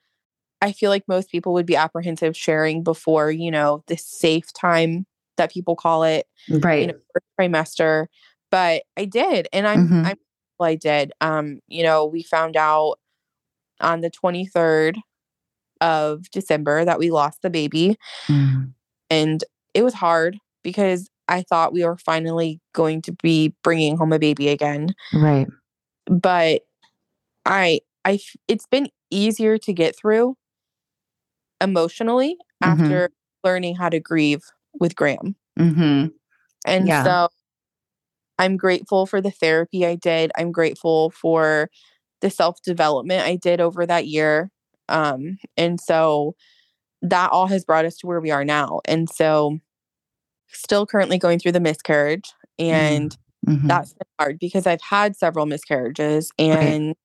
[0.62, 5.06] I feel like most people would be apprehensive sharing before, you know, the safe time
[5.38, 6.82] that people call it, right.
[6.82, 8.08] you know, first trimester.
[8.52, 9.48] But I did.
[9.54, 10.06] And I'm, Mhm.
[10.06, 10.18] I'm,
[10.62, 11.14] I did.
[11.22, 12.98] Um, you know, we found out
[13.80, 14.98] on the 23rd
[15.80, 17.98] of December that we lost the baby.
[18.28, 18.74] Mm.
[19.10, 19.44] And
[19.74, 24.20] it was hard because I thought we were finally going to be bringing home a
[24.20, 24.94] baby again.
[25.14, 25.48] Right.
[26.08, 26.64] But
[27.46, 30.36] I I it's been easier to get through
[31.62, 32.82] emotionally Mhm.
[32.82, 33.12] after
[33.44, 34.44] learning how to grieve
[34.80, 35.36] with Graham.
[35.58, 36.08] hmm
[36.66, 37.04] And Yeah.
[37.04, 37.30] so
[38.38, 40.32] I'm grateful for the therapy I did.
[40.38, 41.70] I'm grateful for
[42.22, 44.52] the self development I did over that year.
[44.88, 46.36] Um, and so
[47.02, 48.82] that all has brought us to where we are now.
[48.86, 49.60] And so
[50.48, 53.16] still currently going through the miscarriage and
[53.48, 53.68] Mhm.
[53.68, 56.96] that's been hard because I've had several miscarriages and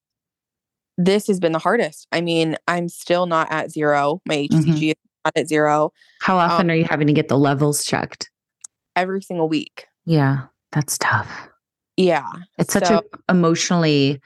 [0.97, 2.07] this has been the hardest.
[2.13, 4.21] I mean, I'm still not at zero.
[4.27, 7.85] My HCG is not at zero How often are you having to get the levels
[7.85, 8.31] checked?
[8.97, 9.87] every single week.
[10.07, 11.49] Yeah, that's tough.
[11.97, 12.31] Yeah.
[12.59, 14.21] It's such So- a emotionally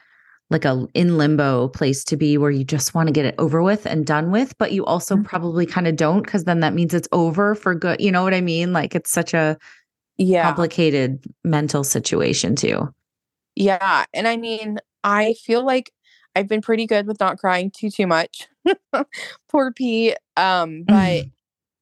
[0.50, 3.62] like a in limbo place to be where you just want to get it over
[3.62, 5.24] with and done with, but you also Mhm.
[5.24, 8.00] probably kind of don't because then that means it's over for good.
[8.00, 8.72] You know what I mean?
[8.72, 9.56] Like it's such a
[10.18, 10.42] Yeah.
[10.44, 12.92] complicated mental situation too.
[13.56, 14.04] Yeah.
[14.14, 15.90] And I mean, I feel like
[16.38, 18.46] I've been pretty good with not crying too too much.
[19.50, 20.16] Poor Pete.
[20.36, 21.24] Um, but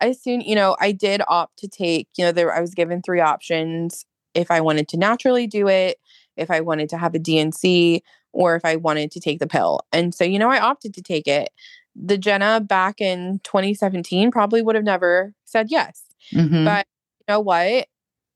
[0.00, 3.02] I soon, you know, I did opt to take, you know, there I was given
[3.02, 5.98] three options if I wanted to naturally do it,
[6.38, 8.02] if I wanted to have a D&C,
[8.32, 9.80] or if I wanted to take the pill.
[9.92, 11.50] And so, you know, I opted to take it.
[11.94, 16.02] The Jenna back in 2017 probably would have never said yes.
[16.32, 16.64] Mhm.
[16.64, 16.86] But
[17.20, 17.88] you know what?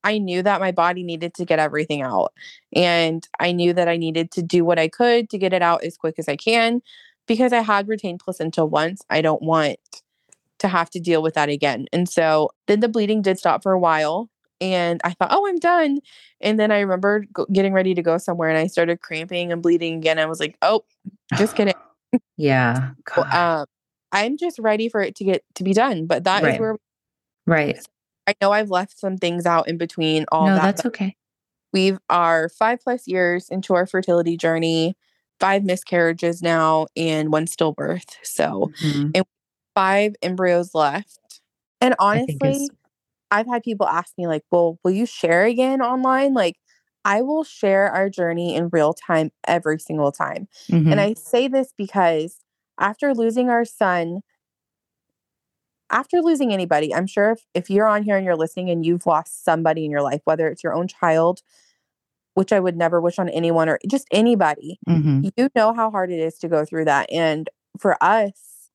[0.04, 2.32] I knew that my body needed to get everything out.
[2.74, 5.84] And I knew that I needed to do what I could to get it out
[5.84, 6.82] as quick as I can
[7.26, 9.02] because I had retained placenta once.
[9.10, 9.78] I don't want
[10.60, 11.86] to have to deal with that again.
[11.92, 14.30] And so then the bleeding did stop for a while.
[14.60, 16.00] And I thought, oh, I'm done.
[16.40, 19.96] And then I remembered getting ready to go somewhere and I started cramping and bleeding
[19.96, 20.18] again.
[20.18, 20.84] I was like, oh,
[21.36, 21.74] just kidding.
[22.36, 22.90] yeah.
[23.32, 23.66] Um,
[24.12, 26.06] I'm just ready for it to get to be done.
[26.06, 26.60] But that is Right.
[26.60, 26.76] where
[27.46, 27.80] right.
[28.30, 30.62] I know I've left some things out in between all no, that.
[30.62, 31.16] that's okay.
[31.72, 34.96] We've are five plus years into our fertility journey,
[35.40, 38.16] five miscarriages now, and one stillbirth.
[38.22, 39.24] So Mhm.
[39.74, 41.40] five embryos left.
[41.80, 42.70] And honestly,
[43.30, 46.34] I've had people ask me, like, well, will you share again online?
[46.34, 46.56] Like,
[47.04, 50.48] I will share our journey in real time every single time.
[50.70, 50.90] Mhm.
[50.90, 52.40] And I say this because
[52.78, 54.20] after losing our son,
[55.90, 59.06] after losing anybody, I'm sure if, if you're on here and you're listening and you've
[59.06, 61.40] lost somebody in your life, whether it's your own child,
[62.34, 65.30] which I would never wish on anyone or just anybody, Mhm.
[65.36, 67.10] you know how hard it is to go through that.
[67.12, 68.70] And for us,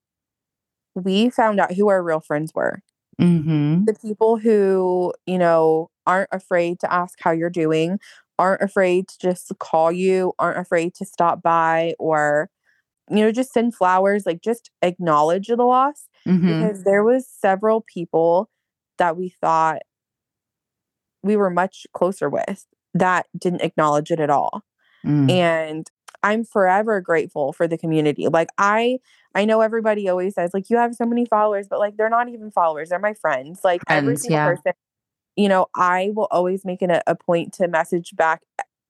[0.96, 2.82] we found out who our real friends were
[3.20, 3.86] Mhm.
[3.86, 8.00] the people who, you know, aren't afraid to ask how you're doing,
[8.38, 12.50] aren't afraid to just call you, aren't afraid to stop by or,
[13.10, 16.42] you know, just send flowers, like just acknowledge the loss Mhm.
[16.62, 18.50] because there was several people
[18.98, 19.82] that we thought
[21.24, 24.64] we were much closer with that didn't acknowledge it at all
[25.04, 25.30] Mm.
[25.30, 25.92] and
[26.24, 28.98] i'm forever grateful for the community like i
[29.36, 32.28] i know everybody always says like you have so many followers but like they're not
[32.28, 34.50] even followers they're my friends like every single yeah.
[34.50, 34.72] person
[35.36, 38.42] you know i will always make it a, a point to message back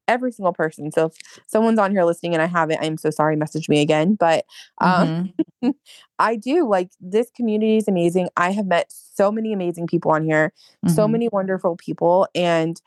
[0.08, 1.14] every single person so if
[1.48, 4.46] someone's on here listening and i haven't i'm so sorry message me again but
[4.80, 5.32] um
[5.64, 5.74] Mhm.
[6.20, 10.24] i do like this community is amazing i have met so many amazing people on
[10.24, 10.54] here
[10.88, 11.12] so Mhm.
[11.12, 12.82] many wonderful people and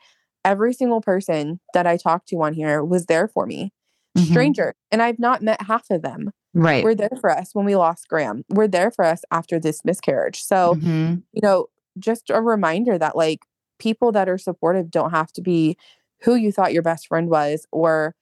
[0.45, 3.73] every single person that i talked to on here was there for me
[4.17, 4.21] Mhm.
[4.27, 6.83] stranger and i've not met half of them Right.
[6.83, 10.41] were there for us when we lost graham we're there for us after this miscarriage
[10.43, 11.23] so Mhm.
[11.33, 11.67] you know
[11.97, 13.41] just a reminder that like
[13.77, 15.77] people that are supportive don't have to be
[16.21, 18.15] who you thought your best friend was or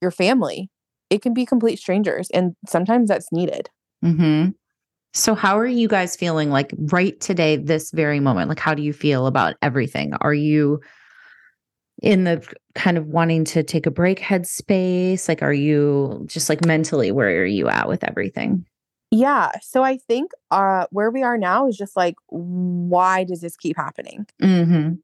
[0.00, 0.70] your family
[1.10, 3.68] it can be complete strangers and sometimes that's needed
[4.04, 4.50] Mm-hmm.
[5.12, 8.48] So, how are you guys feeling like right today, this very moment?
[8.48, 10.14] Like, how do you feel about everything?
[10.20, 10.80] Are you
[12.00, 15.28] in the kind of wanting to take a break headspace?
[15.28, 18.64] Like, are you just like mentally, where are you at with everything?
[19.12, 23.56] yeah so i think uh where we are now is just like why does this
[23.56, 24.94] keep happening Mm-hmm.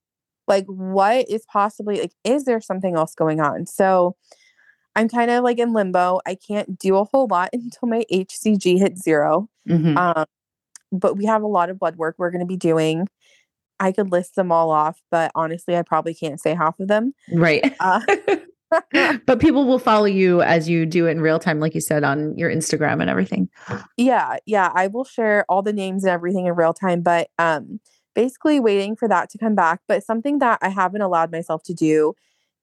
[0.47, 4.17] Like what is possibly like is there something else going on so
[4.95, 8.79] i'm kind of like in limbo i can't do a whole lot until my hcg
[8.79, 9.99] hits zero Mm-hmm.
[9.99, 10.27] um,
[10.93, 13.09] but we have a lot of blood work we're going to be doing
[13.79, 17.13] I could list them all off, but honestly, I probably can't say half of them.
[17.33, 17.75] Right.
[17.81, 18.01] Uh,
[19.27, 22.05] but people will follow you as you do it in real time, like you said,
[22.05, 23.49] on your Instagram and everything.
[23.97, 24.39] Yeah.
[24.47, 24.73] Yeah.
[24.75, 27.81] I will share all the names and everything in real time, but um,
[28.17, 29.81] basically waiting for that to come back.
[29.87, 32.15] But something that I haven't allowed myself to do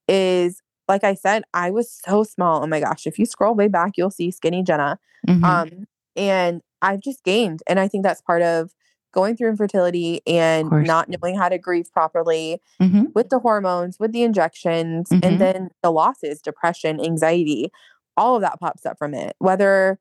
[0.06, 2.62] is, like I said, I was so small.
[2.62, 3.06] Oh my gosh.
[3.06, 4.98] If you scroll way back, you'll see skinny Jenna.
[5.26, 5.44] Mm-hmm.
[5.44, 5.86] Um,
[6.16, 7.62] and I've just gained.
[7.66, 8.74] And I think that's part of
[9.12, 13.04] going through infertility and not knowing how to grieve properly mm-hmm.
[13.14, 15.24] with the hormones, with the injections, mm-hmm.
[15.24, 17.70] and then the losses, depression, anxiety,
[18.16, 19.36] all of that pops up from it.
[19.38, 20.00] Whether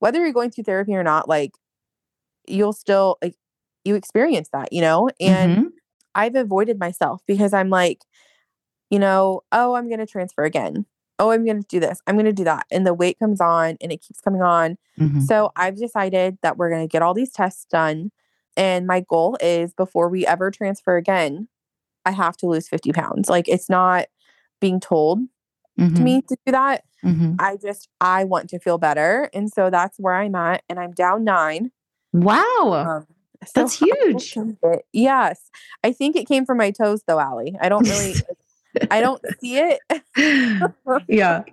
[0.00, 1.52] whether you're going through therapy or not, like
[2.48, 3.36] you'll still like
[3.88, 5.08] you experience that, you know?
[5.20, 5.66] And mm-hmm.
[6.14, 8.04] I've avoided myself because I'm like,
[8.90, 10.86] you know, oh, I'm going to transfer again.
[11.18, 12.00] Oh, I'm going to do this.
[12.06, 12.66] I'm going to do that.
[12.70, 14.78] And the weight comes on and it keeps coming on.
[15.00, 15.20] Mm-hmm.
[15.22, 18.12] So I've decided that we're going to get all these tests done
[18.58, 21.46] and my goal is before we ever transfer again,
[22.04, 23.30] I have to lose 50 pounds.
[23.30, 24.06] Like it's not
[24.60, 25.20] being told
[25.78, 25.94] mm-hmm.
[25.94, 26.82] to me to do that.
[27.04, 27.36] Mm-hmm.
[27.38, 29.30] I just, I want to feel better.
[29.32, 30.64] And so that's where I'm at.
[30.68, 31.70] And I'm down nine.
[32.12, 32.72] Wow.
[32.72, 33.06] Um,
[33.44, 34.36] so that's huge.
[34.92, 35.50] Yes.
[35.84, 37.56] I think it came from my toes though, Allie.
[37.60, 38.14] I don't really,
[38.90, 39.80] I don't see it.
[41.08, 41.44] yeah.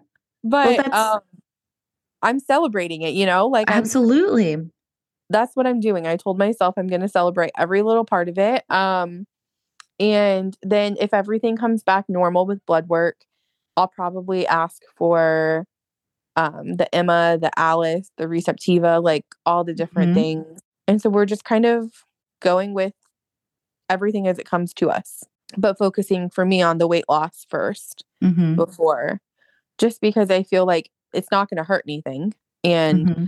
[0.44, 1.20] But well, um,
[2.22, 4.54] I'm celebrating it, you know, like absolutely.
[4.54, 4.72] I'm,
[5.30, 6.08] that's what I'm doing.
[6.08, 8.64] I told myself I'm going to celebrate every little part of it.
[8.70, 9.26] Um,
[10.00, 13.18] and then if everything comes back normal with blood work,
[13.78, 15.66] I'll probably ask for
[16.36, 20.44] um, the Emma, the Alice, the Receptiva, like all the different mm-hmm.
[20.44, 20.62] things.
[20.88, 21.92] And so we're just kind of
[22.42, 22.94] going with
[23.90, 25.24] everything as it comes to us,
[25.58, 28.56] but focusing for me on the weight loss 1st mm-hmm.
[28.56, 29.20] before,
[29.78, 32.34] just because I feel like it's not going to hurt anything.
[32.64, 33.26] And mm-hmm.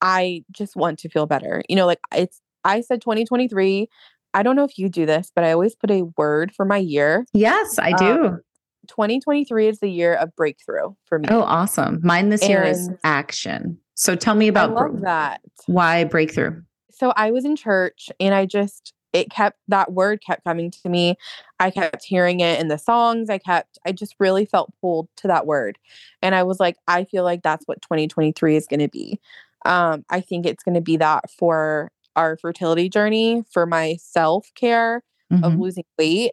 [0.00, 1.62] I just want to feel better.
[1.68, 3.88] You know, like it's, I said 2023.
[4.34, 6.78] I don't know if you do this, but I always put a word for my
[6.78, 7.24] year.
[7.32, 8.26] Yes, I do.
[8.26, 8.40] Um,
[8.88, 11.28] 2023 is the year of breakthrough for me.
[11.30, 12.00] Oh, awesome.
[12.02, 13.78] Mine this and year is action.
[13.94, 15.40] So tell me about I love that.
[15.66, 16.60] Why breakthrough?
[16.96, 20.88] So I was in church and I just it kept that word kept coming to
[20.88, 21.16] me.
[21.60, 23.30] I kept hearing it in the songs.
[23.30, 25.78] I kept I just really felt pulled to that word.
[26.20, 29.20] And I was like I feel like that's what 2023 is going to be.
[29.64, 34.50] Um, I think it's going to be that for our fertility journey, for my self
[34.54, 35.44] care mm-hmm.
[35.44, 36.32] of losing weight.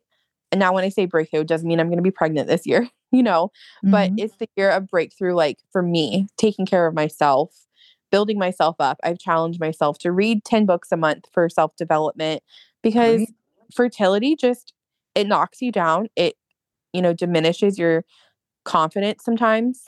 [0.52, 2.68] And now, when I say breakthrough, it doesn't mean I'm going to be pregnant this
[2.68, 3.52] year, you know,
[3.84, 3.92] mm-hmm.
[3.92, 7.68] but it's the year of breakthrough, like for me, taking care of myself,
[8.12, 9.00] building myself up.
[9.04, 12.44] I've challenged myself to read 10 books a month for self development
[12.84, 13.30] because right.
[13.74, 14.74] fertility just,
[15.16, 16.08] it knocks you down.
[16.16, 16.36] It,
[16.94, 18.06] you know, diminishes your
[18.64, 19.88] confidence sometimes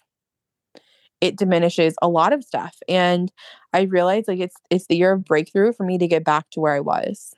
[1.24, 2.78] it diminishes a lot of stuff.
[2.89, 3.32] And
[3.71, 6.59] I realized like it's it's the year of breakthrough for me to get back to
[6.59, 7.34] where I was.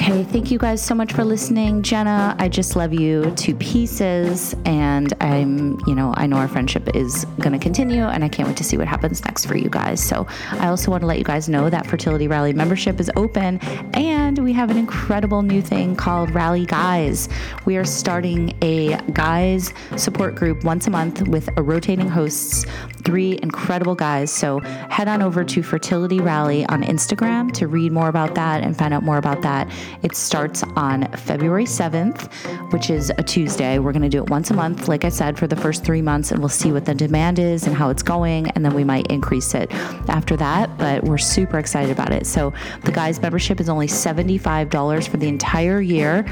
[0.00, 1.82] Okay, thank you guys so much for listening.
[1.82, 4.54] Jenna, I just love you to pieces.
[4.64, 8.46] And I'm, you know, I know our friendship is going to continue and I can't
[8.46, 10.00] wait to see what happens next for you guys.
[10.00, 13.58] So I also want to let you guys know that Fertility Rally membership is open
[13.92, 17.28] and we have an incredible new thing called Rally Guys.
[17.64, 22.64] We are starting a guys support group once a month with a rotating hosts,
[23.02, 24.30] three incredible guys.
[24.30, 28.78] So head on over to Fertility Rally on Instagram to read more about that and
[28.78, 29.68] find out more about that.
[30.02, 32.32] It starts on February 7th,
[32.72, 33.78] which is a Tuesday.
[33.78, 36.02] We're going to do it once a month, like I said, for the first three
[36.02, 38.48] months, and we'll see what the demand is and how it's going.
[38.50, 39.72] And then we might increase it
[40.08, 40.76] after that.
[40.78, 42.26] But we're super excited about it.
[42.26, 42.52] So
[42.84, 46.24] the guys' membership is only $75 for the entire year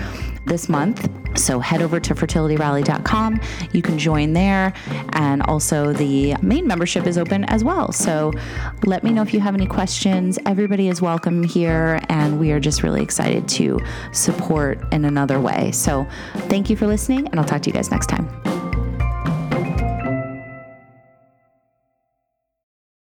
[0.47, 1.09] this month.
[1.39, 3.41] So head over to fertilityrally.com.
[3.73, 4.73] You can join there.
[5.13, 7.93] And also, the main membership is open as well.
[7.93, 8.33] So
[8.85, 10.39] let me know if you have any questions.
[10.47, 12.01] Everybody is welcome here.
[12.09, 13.79] And we are just really excited to
[14.13, 15.73] support in another way.
[15.73, 16.07] So
[16.49, 17.27] thank you for listening.
[17.29, 18.56] And I'll talk to you guys next time.